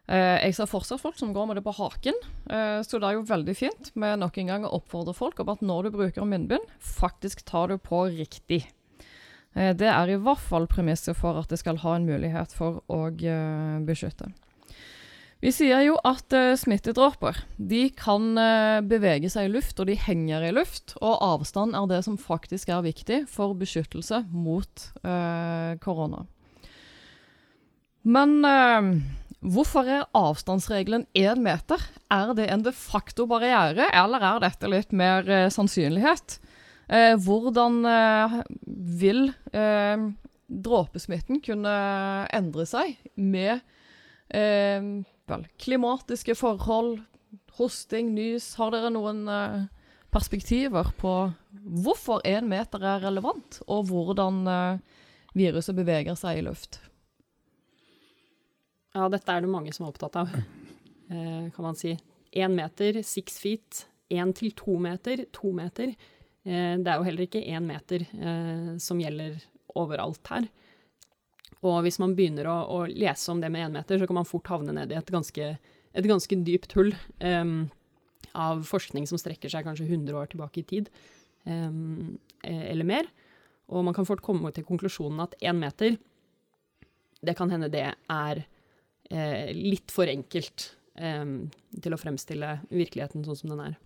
Eh, 0.07 0.39
jeg 0.39 0.55
ser 0.55 0.69
fortsatt 0.71 1.01
folk 1.03 1.17
som 1.19 1.33
går 1.35 1.49
med 1.49 1.57
det 1.59 1.65
på 1.65 1.73
haken, 1.75 2.15
eh, 2.47 2.79
så 2.79 2.99
det 2.99 3.09
er 3.09 3.17
jo 3.17 3.27
veldig 3.27 3.55
fint 3.59 3.89
med 3.99 4.21
nok 4.21 4.37
en 4.39 4.51
gang 4.53 4.63
å 4.63 4.77
oppfordre 4.79 5.11
folk 5.15 5.41
om 5.43 5.51
at 5.51 5.63
når 5.65 5.87
du 5.89 5.97
bruker 5.97 6.27
munnbind, 6.27 6.63
faktisk 6.79 7.43
tar 7.49 7.73
du 7.73 7.75
på 7.77 8.05
riktig. 8.15 8.61
Eh, 9.51 9.73
det 9.75 9.89
er 9.91 10.13
i 10.13 10.19
hvert 10.23 10.39
fall 10.39 10.69
premisset 10.71 11.17
for 11.19 11.35
at 11.41 11.51
det 11.51 11.59
skal 11.59 11.83
ha 11.83 11.97
en 11.97 12.07
mulighet 12.07 12.55
for 12.55 12.79
å 12.87 13.01
beskytte. 13.83 14.31
Vi 15.43 15.51
sier 15.53 15.83
jo 15.85 15.99
at 16.07 16.33
uh, 16.33 16.55
smittedråper 16.57 17.43
de 17.57 17.83
kan 17.93 18.31
uh, 18.39 18.79
bevege 18.81 19.29
seg 19.29 19.49
i 19.49 19.53
luft, 19.53 19.77
og 19.77 19.89
de 19.91 19.97
henger 20.01 20.47
i 20.47 20.55
luft. 20.55 20.95
Og 20.97 21.21
avstand 21.21 21.77
er 21.77 21.85
det 21.91 22.01
som 22.07 22.17
faktisk 22.17 22.73
er 22.73 22.85
viktig 22.87 23.23
for 23.29 23.53
beskyttelse 23.57 24.23
mot 24.33 24.89
uh, 25.03 25.77
korona. 25.83 26.25
Men 28.07 28.39
Hvorfor 29.37 29.85
er 29.85 30.07
avstandsregelen 30.17 31.05
én 31.13 31.43
meter? 31.45 31.81
Er 32.09 32.33
det 32.33 32.49
en 32.49 32.63
de 32.65 32.73
facto 32.73 33.27
barriere, 33.29 33.85
eller 33.93 34.23
er 34.23 34.39
dette 34.41 34.69
litt 34.71 34.91
mer 34.91 35.29
eh, 35.29 35.49
sannsynlighet? 35.53 36.39
Eh, 36.89 37.13
hvordan 37.21 37.83
eh, 37.85 38.37
vil 38.97 39.27
eh, 39.53 40.07
dråpesmitten 40.47 41.43
kunne 41.45 41.75
endre 42.33 42.65
seg 42.65 42.97
med 43.13 43.59
eh, 44.33 44.81
klimatiske 45.59 46.35
forhold, 46.37 47.01
hosting, 47.57 48.13
nys? 48.15 48.53
Har 48.59 48.71
dere 48.73 48.91
noen 48.93 49.25
eh, 49.31 49.65
perspektiver 50.13 50.93
på 50.99 51.13
hvorfor 51.83 52.23
én 52.27 52.47
meter 52.47 52.83
er 52.83 53.03
relevant, 53.03 53.61
og 53.67 53.89
hvordan 53.89 54.45
viruset 55.37 55.75
beveger 55.75 56.15
seg 56.17 56.39
i 56.39 56.45
luft? 56.47 56.79
Ja, 58.97 59.07
dette 59.13 59.29
er 59.29 59.43
det 59.43 59.51
mange 59.51 59.73
som 59.75 59.85
er 59.85 59.93
opptatt 59.93 60.17
av, 60.17 60.31
eh, 61.13 61.49
kan 61.53 61.65
man 61.65 61.77
si. 61.77 61.93
Én 62.37 62.55
meter, 62.57 63.01
six 63.05 63.39
feet. 63.41 63.85
Én 64.09 64.31
til 64.35 64.53
to 64.55 64.77
meter, 64.79 65.25
to 65.35 65.51
meter. 65.55 65.91
Eh, 66.47 66.75
det 66.79 66.89
er 66.89 66.97
jo 66.97 67.07
heller 67.07 67.27
ikke 67.27 67.43
én 67.43 67.67
meter 67.67 68.07
eh, 68.07 68.71
som 68.81 69.01
gjelder 69.01 69.37
overalt 69.77 70.31
her. 70.31 70.47
Og 71.65 71.79
hvis 71.85 71.97
man 72.01 72.13
begynner 72.17 72.49
å, 72.51 72.57
å 72.69 72.79
lese 72.89 73.31
om 73.33 73.41
det 73.41 73.49
med 73.53 73.67
én 73.67 73.77
meter, 73.79 73.99
så 73.99 74.07
kan 74.09 74.19
man 74.19 74.29
fort 74.29 74.49
havne 74.51 74.75
ned 74.75 74.93
i 74.93 74.97
et 74.99 75.13
ganske, 75.13 75.47
et 75.57 76.09
ganske 76.09 76.39
dypt 76.45 76.75
hull 76.77 76.91
um, 77.23 77.69
av 78.37 78.61
forskning 78.67 79.07
som 79.09 79.17
strekker 79.21 79.49
seg 79.49 79.65
kanskje 79.65 79.87
100 79.87 80.19
år 80.19 80.29
tilbake 80.33 80.61
i 80.61 80.67
tid, 80.69 80.91
um, 81.45 82.17
eller 82.45 82.87
mer. 82.87 83.09
Og 83.73 83.83
man 83.83 83.95
kan 83.97 84.07
fort 84.07 84.21
komme 84.23 84.51
til 84.55 84.67
konklusjonen 84.67 85.25
at 85.25 85.35
én 85.41 85.57
meter, 85.59 85.97
det 87.25 87.33
kan 87.37 87.49
hende 87.51 87.71
det 87.73 87.87
er 87.89 88.43
eh, 89.09 89.49
litt 89.55 89.91
for 89.91 90.07
enkelt 90.07 90.69
eh, 90.95 91.25
til 91.81 91.95
å 91.95 91.99
fremstille 91.99 92.59
virkeligheten 92.69 93.25
sånn 93.25 93.39
som 93.41 93.51
den 93.55 93.65
er. 93.65 93.77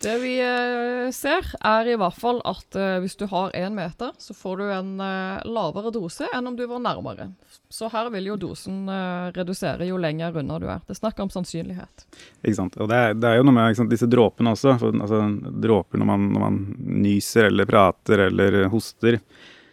Det 0.00 0.14
vi 0.22 0.38
eh, 0.40 1.10
ser, 1.12 1.44
er 1.60 1.88
i 1.92 1.96
hvert 2.00 2.16
fall 2.16 2.38
at 2.48 2.76
eh, 2.78 2.96
hvis 3.02 3.18
du 3.20 3.26
har 3.28 3.52
én 3.52 3.74
meter, 3.76 4.14
så 4.16 4.32
får 4.32 4.56
du 4.56 4.70
en 4.72 4.94
eh, 5.04 5.42
lavere 5.44 5.92
dose 5.92 6.24
enn 6.32 6.48
om 6.48 6.56
du 6.56 6.62
var 6.70 6.80
nærmere. 6.80 7.26
Så 7.68 7.90
her 7.92 8.08
vil 8.14 8.30
jo 8.30 8.38
dosen 8.40 8.88
redusere 9.36 9.86
jo 9.86 10.00
lenger 10.00 10.40
unna 10.40 10.56
du 10.58 10.66
er. 10.70 10.80
Det 10.86 10.96
er 10.96 11.02
snakk 11.02 11.20
om 11.20 11.28
sannsynlighet. 11.30 12.06
Ikke 12.40 12.56
sant. 12.56 12.80
Og 12.80 12.88
det 12.88 12.96
er, 12.96 13.14
det 13.20 13.28
er 13.28 13.38
jo 13.38 13.44
noe 13.44 13.58
med 13.58 13.76
sant, 13.76 13.92
disse 13.92 14.08
dråpene 14.10 14.56
også. 14.56 14.78
For, 14.80 14.96
altså, 15.04 15.20
dråper 15.68 16.00
når 16.00 16.08
man, 16.08 16.28
når 16.32 16.46
man 16.46 16.60
nyser 17.04 17.50
eller 17.50 17.68
prater 17.68 18.24
eller 18.30 18.62
hoster 18.72 19.20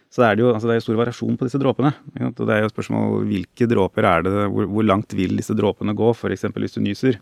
så 0.08 0.24
er 0.24 0.36
det 0.36 0.44
jo 0.44 0.52
altså 0.54 0.70
det 0.70 0.78
er 0.78 0.84
stor 0.84 0.96
variasjon 0.96 1.36
på 1.36 1.46
disse 1.48 1.58
dråpene. 1.60 1.90
Og 2.30 2.38
det 2.40 2.54
er 2.54 2.62
jo 2.64 2.70
spørsmål 2.72 3.26
hvilke 3.28 3.68
dråper 3.68 4.06
er 4.08 4.24
det, 4.24 4.32
hvor, 4.54 4.68
hvor 4.72 4.86
langt 4.86 5.12
vil 5.16 5.36
disse 5.36 5.56
dråpene 5.56 5.92
gå, 5.96 6.12
f.eks. 6.14 6.46
hvis 6.54 6.76
du 6.78 6.80
nyser. 6.84 7.18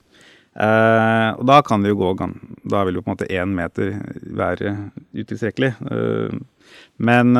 Eh, 0.56 1.30
og 1.36 1.44
da 1.48 1.60
kan 1.60 1.82
det 1.84 1.92
jo 1.92 1.98
gå 2.00 2.12
Da 2.64 2.84
vil 2.84 2.96
jo 2.96 3.02
på 3.04 3.10
en 3.10 3.16
måte 3.16 3.28
én 3.28 3.52
meter 3.52 3.98
være 4.32 4.76
utilstrekkelig. 5.12 5.74
Eh, 5.90 6.38
men 6.96 7.36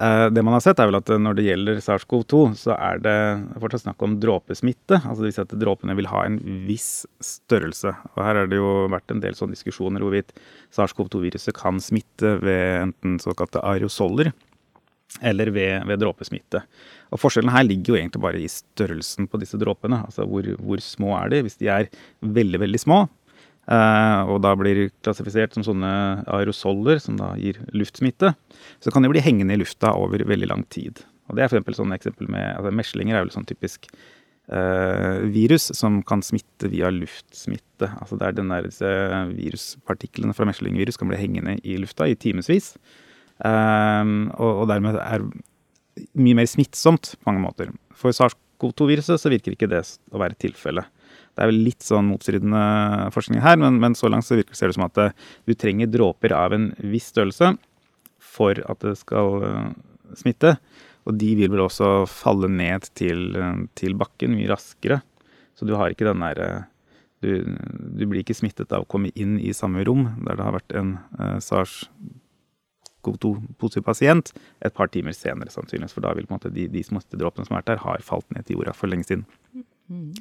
Eh, 0.00 0.26
det 0.30 0.42
man 0.42 0.54
har 0.56 0.62
sett, 0.64 0.78
er 0.80 0.88
vel 0.88 0.96
at 0.96 1.10
når 1.20 1.36
det 1.36 1.44
gjelder 1.44 1.80
SARS-CoV-2, 1.84 2.42
så 2.56 2.72
er 2.76 3.00
det 3.04 3.16
fortsatt 3.60 3.84
snakk 3.84 4.04
om 4.06 4.16
dråpesmitte. 4.22 4.96
Altså 5.02 5.20
det 5.20 5.28
vil 5.28 5.36
si 5.36 5.42
at 5.42 5.56
dråpene 5.60 5.96
vil 5.98 6.08
ha 6.08 6.22
en 6.24 6.38
viss 6.68 7.04
størrelse. 7.24 7.92
Og 8.14 8.22
her 8.24 8.40
har 8.40 8.48
det 8.48 8.60
jo 8.60 8.86
vært 8.92 9.12
en 9.12 9.20
del 9.20 9.36
sånne 9.36 9.58
diskusjoner 9.58 10.04
hvorvidt 10.04 10.32
SARS-CoV-2-viruset 10.76 11.56
kan 11.58 11.82
smitte 11.84 12.38
ved 12.40 12.86
enten 12.86 13.18
såkalte 13.20 13.64
aerosoller 13.66 14.32
eller 15.18 15.50
ved, 15.50 15.86
ved, 15.88 16.00
dråpesmitte. 16.02 16.62
Og 17.10 17.20
Forskjellen 17.20 17.52
her 17.52 17.66
ligger 17.66 17.94
jo 17.94 18.00
egentlig 18.00 18.22
bare 18.22 18.40
i 18.40 18.50
størrelsen 18.50 19.26
på 19.30 19.40
disse 19.42 19.58
dråpene. 19.58 20.04
Altså 20.06 20.26
hvor, 20.28 20.46
hvor 20.62 20.82
små 20.84 21.16
er 21.18 21.32
de? 21.32 21.42
Hvis 21.46 21.58
de 21.60 21.70
er 21.72 21.90
veldig, 22.22 22.62
veldig 22.66 22.82
små, 22.82 23.06
Uh, 23.70 24.26
og 24.26 24.40
da 24.42 24.50
blir 24.58 24.88
klassifisert 25.04 25.54
som 25.54 25.62
sånne 25.62 25.90
aerosoller, 26.32 26.98
som 26.98 27.18
da 27.20 27.28
gir 27.38 27.60
luftsmitte, 27.76 28.32
så 28.82 28.90
kan 28.90 29.04
de 29.04 29.10
bli 29.12 29.22
hengende 29.22 29.54
i 29.54 29.60
lufta 29.60 29.92
over 29.94 30.24
veldig 30.26 30.48
lang 30.50 30.64
tid. 30.74 31.04
Og 31.30 31.38
det 31.38 31.44
er 31.44 31.52
f.eks. 31.52 31.76
sånne 31.78 31.98
eksempel 31.98 32.26
med 32.32 32.56
altså 32.56 32.72
Meslinger 32.74 33.18
er 33.18 33.22
vel 33.22 33.30
sånn 33.30 33.46
typisk 33.46 33.86
uh, 34.50 35.22
virus 35.30 35.68
som 35.78 36.00
kan 36.06 36.24
smitte 36.26 36.72
via 36.72 36.90
luftsmitte. 36.90 37.92
Altså 38.00 38.18
det 38.18 38.26
er 38.26 38.40
den 38.40 38.50
der, 38.50 38.66
disse 38.66 38.90
viruspartiklene 39.36 40.34
fra 40.34 40.48
meslingvirus 40.50 40.98
kan 40.98 41.12
bli 41.12 41.20
hengende 41.20 41.60
i 41.62 41.78
lufta 41.78 42.10
i 42.10 42.18
timevis. 42.18 42.72
Ehm, 43.46 44.30
og, 44.36 44.62
og 44.62 44.70
dermed 44.70 44.98
er 45.00 45.24
mye 46.18 46.38
mer 46.38 46.48
smittsomt 46.48 47.14
på 47.18 47.30
mange 47.30 47.44
måter. 47.44 47.72
For 47.96 48.14
SARS-CoV-2-viruset 48.16 49.20
så 49.20 49.32
virker 49.32 49.56
ikke 49.56 49.70
det 49.70 49.82
å 50.12 50.20
være 50.20 50.38
tilfellet. 50.40 50.88
Det 51.34 51.44
er 51.44 51.50
vel 51.50 51.62
litt 51.64 51.84
sånn 51.86 52.08
motstridende 52.10 52.62
forskning 53.14 53.42
her, 53.44 53.58
men, 53.60 53.78
men 53.82 53.96
så 53.98 54.10
langt 54.10 54.26
så 54.26 54.38
virker, 54.38 54.56
det 54.58 54.76
som 54.76 54.86
at 54.88 54.98
eh, 55.00 55.14
du 55.48 55.54
trenger 55.56 55.90
dråper 55.90 56.34
av 56.36 56.56
en 56.56 56.70
viss 56.82 57.10
størrelse 57.12 57.54
for 58.20 58.60
at 58.68 58.82
det 58.84 58.96
skal 59.00 59.46
eh, 59.46 59.68
smitte. 60.18 60.56
Og 61.08 61.16
de 61.16 61.30
vil 61.38 61.52
vel 61.52 61.64
også 61.64 62.04
falle 62.10 62.50
ned 62.52 62.90
til, 62.98 63.30
eh, 63.38 63.62
til 63.78 63.96
bakken 64.00 64.34
mye 64.36 64.50
raskere. 64.50 65.00
Så 65.56 65.68
du 65.68 65.76
har 65.78 65.92
ikke 65.92 66.08
den 66.08 66.22
derre 66.24 66.50
du, 67.20 67.44
du, 67.44 68.06
blir 68.08 68.22
ikke 68.22 68.36
smittet 68.36 68.72
av 68.72 68.86
å 68.86 68.88
komme 68.88 69.10
inn 69.12 69.34
i 69.36 69.52
samme 69.52 69.82
rom 69.84 70.06
der 70.24 70.38
det 70.38 70.44
har 70.46 70.56
vært 70.56 70.76
en 70.80 70.94
eh, 71.20 71.36
SARS-CoV-2 71.44 72.29
narkotikapasient 73.06 74.34
et 74.64 74.76
par 74.76 74.92
timer 74.92 75.16
senere, 75.16 75.52
sannsynligvis. 75.52 75.96
For 75.96 76.04
da 76.04 76.14
vil 76.16 76.28
på 76.28 76.34
en 76.34 76.40
måte 76.40 76.54
de, 76.54 76.68
de 76.70 76.84
smittedråpene 76.86 77.48
som 77.48 77.56
har 77.56 77.64
vært 77.64 77.72
der, 77.72 77.82
har 77.86 78.06
falt 78.06 78.30
ned 78.34 78.46
til 78.46 78.60
jorda 78.60 78.76
for 78.76 78.92
lenge 78.92 79.08
siden. 79.08 79.26
Mm. 79.90 80.14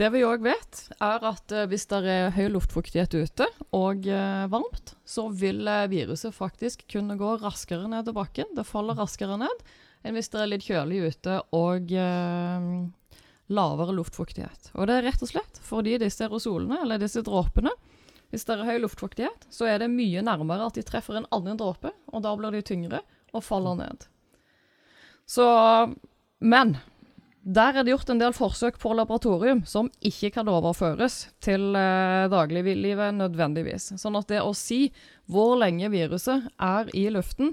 Det 0.00 0.08
vi 0.14 0.22
òg 0.24 0.40
vet, 0.42 0.78
er 1.04 1.24
at 1.28 1.52
eh, 1.52 1.66
hvis 1.68 1.84
det 1.90 1.98
er 2.08 2.32
høy 2.32 2.46
luftfuktighet 2.54 3.12
ute 3.12 3.46
og 3.76 4.06
eh, 4.08 4.46
varmt, 4.50 4.94
så 5.04 5.26
vil 5.28 5.68
eh, 5.68 5.84
viruset 5.92 6.32
faktisk 6.32 6.86
kunne 6.90 7.18
gå 7.20 7.34
raskere 7.42 7.90
ned 7.90 8.08
til 8.08 8.16
bakken. 8.16 8.48
Det 8.56 8.64
faller 8.66 8.96
raskere 8.96 9.36
ned 9.42 9.62
enn 10.02 10.16
hvis 10.16 10.32
det 10.32 10.40
er 10.40 10.48
litt 10.50 10.64
kjølig 10.66 11.12
ute 11.12 11.36
og 11.54 11.92
lavere 13.52 13.92
luftfuktighet. 13.94 14.72
Og 14.74 14.88
det 14.90 14.96
er 14.96 15.04
rett 15.06 15.22
og 15.22 15.30
slett 15.30 15.60
fordi 15.62 15.94
disse 16.02 16.24
aerosolene, 16.26 16.80
eller 16.82 16.98
disse 16.98 17.22
dråpene, 17.22 17.70
hvis 18.32 18.46
det 18.48 18.54
er 18.56 18.64
høy 18.64 18.78
luftfuktighet, 18.80 19.44
så 19.52 19.68
er 19.68 19.82
det 19.82 19.92
mye 19.92 20.22
nærmere 20.24 20.70
at 20.70 20.78
de 20.78 20.84
treffer 20.88 21.18
en 21.20 21.28
annen 21.34 21.58
dråpe, 21.60 21.92
og 22.08 22.24
da 22.24 22.32
blir 22.38 22.54
de 22.56 22.64
tyngre 22.64 23.02
og 23.32 23.44
faller 23.44 23.76
ned. 23.78 24.08
Så 25.28 25.44
Men 26.42 26.78
der 27.42 27.74
er 27.74 27.82
det 27.84 27.90
gjort 27.90 28.10
en 28.12 28.20
del 28.20 28.34
forsøk 28.34 28.78
på 28.78 28.92
laboratorium 28.94 29.64
som 29.66 29.88
ikke 30.02 30.30
kan 30.36 30.50
overføres 30.50 31.26
til 31.42 31.74
eh, 31.74 32.30
dagliglivet 32.30 33.16
nødvendigvis. 33.18 33.92
Sånn 33.98 34.18
at 34.18 34.28
det 34.30 34.42
å 34.42 34.52
si 34.54 34.92
hvor 35.30 35.56
lenge 35.58 35.90
viruset 35.90 36.46
er 36.62 36.92
i 36.94 37.08
luften 37.10 37.50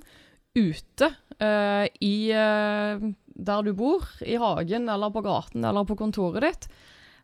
ute 0.53 1.09
eh, 1.41 1.87
i 2.05 2.29
eh, 2.33 3.07
der 3.39 3.65
du 3.65 3.73
bor, 3.73 4.05
i 4.21 4.37
hagen 4.37 4.89
eller 4.91 5.13
på 5.15 5.23
gaten 5.25 5.65
eller 5.65 5.87
på 5.89 5.97
kontoret 5.97 6.45
ditt, 6.45 6.69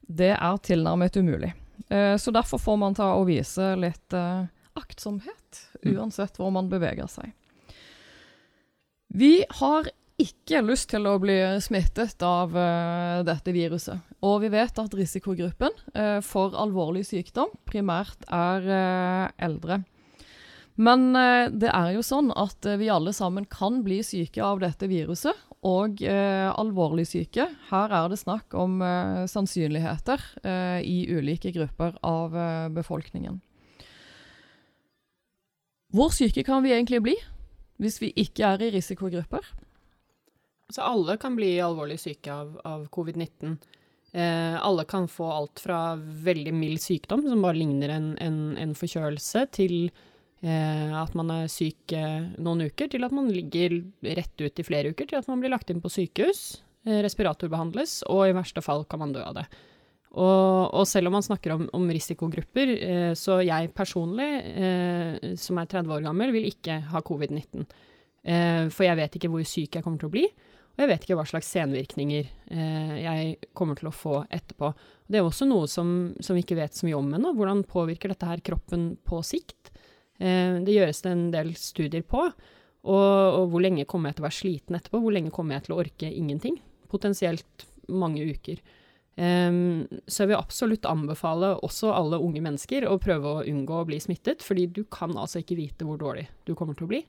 det 0.05 0.33
er 0.33 0.57
tilnærmet 0.65 1.21
umulig. 1.21 1.53
Eh, 1.89 2.15
så 2.17 2.31
derfor 2.31 2.61
får 2.61 2.77
man 2.81 2.95
ta 2.97 3.11
og 3.17 3.27
vise 3.29 3.73
litt 3.79 4.13
eh, 4.13 4.45
aktsomhet, 4.75 5.41
Mm. 5.85 5.99
uansett 5.99 6.39
hvor 6.39 6.49
man 6.51 6.69
beveger 6.71 7.07
seg. 7.07 7.29
Vi 9.13 9.45
har 9.59 9.87
ikke 10.17 10.63
lyst 10.65 10.89
til 10.89 11.05
å 11.07 11.17
bli 11.19 11.35
smittet 11.61 12.23
av 12.23 12.55
uh, 12.55 13.21
dette 13.27 13.51
viruset. 13.51 13.99
Og 14.23 14.39
vi 14.45 14.49
vet 14.53 14.79
at 14.79 14.95
risikogruppen 14.95 15.75
uh, 15.93 16.21
for 16.23 16.55
alvorlig 16.57 17.03
sykdom 17.05 17.51
primært 17.67 18.23
er 18.31 18.65
uh, 18.65 19.27
eldre. 19.37 19.83
Men 20.75 21.13
det 21.55 21.69
er 21.71 21.93
jo 21.95 22.01
sånn 22.03 22.33
at 22.35 22.65
vi 22.75 22.89
alle 22.91 23.13
sammen 23.15 23.45
kan 23.47 23.77
bli 23.85 24.01
syke 24.03 24.41
av 24.43 24.59
dette 24.59 24.89
viruset, 24.91 25.31
og 25.65 26.01
eh, 26.05 26.49
alvorlig 26.53 27.07
syke. 27.09 27.47
Her 27.71 27.93
er 27.97 28.09
det 28.11 28.19
snakk 28.21 28.53
om 28.57 28.77
eh, 28.85 29.25
sannsynligheter 29.31 30.21
eh, 30.45 30.79
i 30.85 30.97
ulike 31.09 31.51
grupper 31.55 31.97
av 32.05 32.37
eh, 32.37 32.67
befolkningen. 32.75 33.39
Hvor 35.95 36.11
syke 36.13 36.43
kan 36.45 36.63
vi 36.65 36.73
egentlig 36.75 37.01
bli 37.05 37.15
hvis 37.81 37.99
vi 38.01 38.11
ikke 38.19 38.53
er 38.53 38.63
i 38.63 38.73
risikogrupper? 38.75 39.47
Så 40.71 40.81
alle 40.81 41.17
kan 41.21 41.35
bli 41.37 41.55
alvorlig 41.61 41.97
syke 42.01 42.33
av, 42.33 42.55
av 42.65 42.85
covid-19. 42.93 43.57
Eh, 44.15 44.55
alle 44.65 44.85
kan 44.89 45.07
få 45.11 45.27
alt 45.31 45.59
fra 45.59 45.95
veldig 45.97 46.53
mild 46.55 46.81
sykdom, 46.81 47.25
som 47.25 47.41
bare 47.43 47.59
ligner 47.59 47.91
en, 47.97 48.13
en, 48.23 48.39
en 48.57 48.73
forkjølelse, 48.77 49.45
til 49.55 49.89
at 50.43 51.13
man 51.17 51.31
er 51.31 51.47
syk 51.51 51.93
eh, 51.95 52.25
noen 52.41 52.65
uker, 52.67 52.89
til 52.91 53.05
at 53.07 53.13
man 53.15 53.29
ligger 53.31 53.79
rett 54.17 54.41
ut 54.41 54.59
i 54.59 54.65
flere 54.67 54.91
uker, 54.91 55.07
til 55.09 55.21
at 55.21 55.29
man 55.31 55.39
blir 55.41 55.53
lagt 55.53 55.71
inn 55.71 55.81
på 55.83 55.91
sykehus, 55.93 56.61
eh, 56.85 56.99
respiratorbehandles, 57.05 58.01
og 58.11 58.27
i 58.27 58.35
verste 58.35 58.61
fall 58.65 58.85
kan 58.89 59.01
man 59.01 59.15
dø 59.15 59.23
av 59.25 59.39
det. 59.39 59.47
Og, 60.15 60.71
og 60.71 60.85
selv 60.87 61.09
om 61.09 61.17
man 61.17 61.25
snakker 61.25 61.55
om, 61.55 61.65
om 61.75 61.89
risikogrupper, 61.91 62.71
eh, 62.75 63.13
så 63.19 63.41
jeg 63.43 63.73
personlig, 63.75 64.29
eh, 64.55 65.33
som 65.39 65.59
er 65.59 65.71
30 65.71 65.97
år 65.97 66.05
gammel, 66.07 66.31
vil 66.35 66.47
ikke 66.51 66.79
ha 66.91 67.03
covid-19. 67.03 67.65
Eh, 68.25 68.67
for 68.73 68.87
jeg 68.87 68.99
vet 69.01 69.17
ikke 69.17 69.31
hvor 69.33 69.43
syk 69.47 69.75
jeg 69.75 69.85
kommer 69.85 70.01
til 70.01 70.09
å 70.09 70.15
bli. 70.15 70.27
Og 70.75 70.83
jeg 70.83 70.91
vet 70.91 71.05
ikke 71.05 71.15
hva 71.15 71.27
slags 71.27 71.49
senvirkninger 71.55 72.25
eh, 72.51 72.95
jeg 72.99 73.51
kommer 73.55 73.79
til 73.79 73.87
å 73.87 73.95
få 73.95 74.17
etterpå. 74.27 74.73
Det 75.07 75.19
er 75.19 75.27
også 75.27 75.47
noe 75.47 75.69
som, 75.71 75.89
som 76.23 76.35
vi 76.35 76.43
ikke 76.43 76.57
vet 76.59 76.75
så 76.75 76.87
mye 76.87 76.99
om 76.99 77.13
ennå. 77.15 77.31
Hvordan 77.37 77.63
påvirker 77.67 78.11
dette 78.11 78.27
her 78.27 78.43
kroppen 78.43 78.93
på 79.07 79.21
sikt? 79.23 79.71
Eh, 80.19 80.61
det 80.65 80.77
gjøres 80.77 81.03
det 81.03 81.11
en 81.11 81.27
del 81.33 81.53
studier 81.59 82.05
på. 82.07 82.27
Og, 82.85 83.11
og 83.39 83.51
hvor 83.51 83.63
lenge 83.65 83.87
kommer 83.89 84.11
jeg 84.11 84.19
til 84.19 84.25
å 84.25 84.27
være 84.27 84.39
sliten 84.39 84.77
etterpå? 84.77 85.01
Hvor 85.01 85.15
lenge 85.15 85.33
kommer 85.33 85.57
jeg 85.57 85.65
til 85.65 85.75
å 85.75 85.79
orke 85.81 86.09
ingenting? 86.11 86.59
Potensielt 86.91 87.65
mange 87.89 88.25
uker. 88.29 88.61
Um, 89.15 89.85
så 90.11 90.25
jeg 90.25 90.33
vil 90.33 90.41
absolutt 90.41 90.87
anbefale 90.89 91.53
også 91.63 91.93
alle 91.95 92.19
unge 92.19 92.41
mennesker 92.43 92.83
å 92.89 92.97
prøve 92.99 93.29
å 93.31 93.43
unngå 93.47 93.77
å 93.79 93.85
bli 93.87 93.99
smittet, 94.03 94.43
fordi 94.43 94.65
du 94.75 94.81
kan 94.91 95.13
altså 95.15 95.39
ikke 95.39 95.55
vite 95.55 95.87
hvor 95.87 96.01
dårlig 96.01 96.25
du 96.43 96.51
kommer 96.53 96.75
til 96.75 96.87
å 96.87 96.91
bli. 96.91 96.99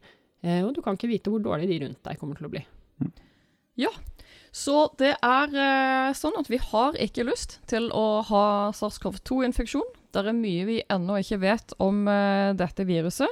Eh, 0.46 0.62
og 0.62 0.70
du 0.76 0.82
kan 0.84 0.94
ikke 0.94 1.10
vite 1.10 1.32
hvor 1.32 1.42
dårlig 1.42 1.66
de 1.72 1.80
rundt 1.82 2.04
deg 2.06 2.20
kommer 2.20 2.38
til 2.38 2.46
å 2.46 2.52
bli. 2.52 2.62
Så 4.56 4.86
det 4.96 5.12
er 5.20 5.52
eh, 5.52 6.14
sånn 6.16 6.38
at 6.40 6.48
vi 6.48 6.56
har 6.62 6.96
ikke 7.02 7.26
lyst 7.28 7.58
til 7.68 7.90
å 7.92 8.22
ha 8.24 8.46
SARS-CoV-2-infeksjon. 8.72 9.84
Det 10.16 10.22
er 10.22 10.36
mye 10.36 10.64
vi 10.64 10.78
ennå 10.92 11.18
ikke 11.20 11.42
vet 11.42 11.74
om 11.82 12.06
eh, 12.08 12.54
dette 12.56 12.86
viruset. 12.88 13.28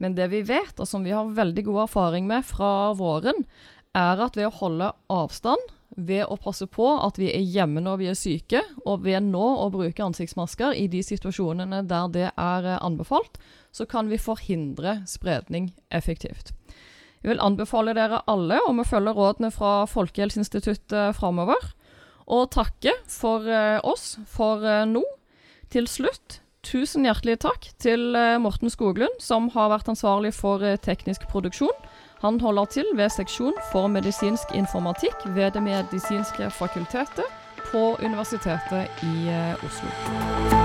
Men 0.00 0.14
det 0.14 0.30
vi 0.32 0.44
vet, 0.46 0.78
og 0.78 0.86
som 0.88 1.02
vi 1.04 1.12
har 1.12 1.34
veldig 1.34 1.64
god 1.66 1.82
erfaring 1.88 2.30
med 2.30 2.46
fra 2.46 2.92
våren, 2.96 3.42
er 3.98 4.22
at 4.22 4.38
ved 4.38 4.46
å 4.46 4.56
holde 4.60 4.92
avstand, 5.10 5.74
ved 5.98 6.22
å 6.30 6.38
passe 6.38 6.68
på 6.70 6.86
at 7.02 7.18
vi 7.18 7.32
er 7.34 7.42
hjemme 7.42 7.82
når 7.82 7.98
vi 7.98 8.08
er 8.12 8.18
syke, 8.18 8.62
og 8.86 9.02
ved 9.08 9.26
nå 9.26 9.42
å 9.64 9.66
bruke 9.74 10.06
ansiktsmasker 10.06 10.78
i 10.78 10.86
de 10.92 11.02
situasjonene 11.02 11.82
der 11.90 12.14
det 12.14 12.28
er 12.30 12.70
eh, 12.76 12.78
anbefalt, 12.78 13.42
så 13.74 13.90
kan 13.90 14.06
vi 14.06 14.22
forhindre 14.22 15.00
spredning 15.10 15.72
effektivt. 15.90 16.54
Jeg 17.20 17.34
vil 17.34 17.42
anbefale 17.44 17.92
dere 17.96 18.22
alle 18.30 18.62
om 18.64 18.80
å 18.80 18.86
følge 18.88 19.12
rådene 19.12 19.50
fra 19.52 19.84
Folkehelseinstituttet 19.90 21.16
framover, 21.18 21.72
og 22.30 22.52
takke 22.54 22.94
for 23.10 23.44
eh, 23.50 23.80
oss 23.84 24.14
for 24.30 24.64
eh, 24.64 24.86
nå. 24.88 25.02
Til 25.70 25.86
slutt, 25.90 26.38
tusen 26.66 27.04
hjertelig 27.04 27.40
takk 27.44 27.68
til 27.82 28.14
eh, 28.16 28.38
Morten 28.40 28.72
Skoglund, 28.72 29.20
som 29.20 29.50
har 29.52 29.68
vært 29.74 29.90
ansvarlig 29.92 30.32
for 30.38 30.64
teknisk 30.86 31.28
produksjon. 31.28 31.76
Han 32.24 32.40
holder 32.40 32.72
til 32.72 32.88
ved 32.96 33.12
seksjon 33.12 33.56
for 33.72 33.90
medisinsk 33.92 34.54
informatikk 34.56 35.28
ved 35.34 35.52
Det 35.56 35.64
medisinske 35.64 36.48
fakultetet 36.56 37.28
på 37.70 37.94
Universitetet 38.00 39.04
i 39.04 39.28
Oslo. 39.60 40.59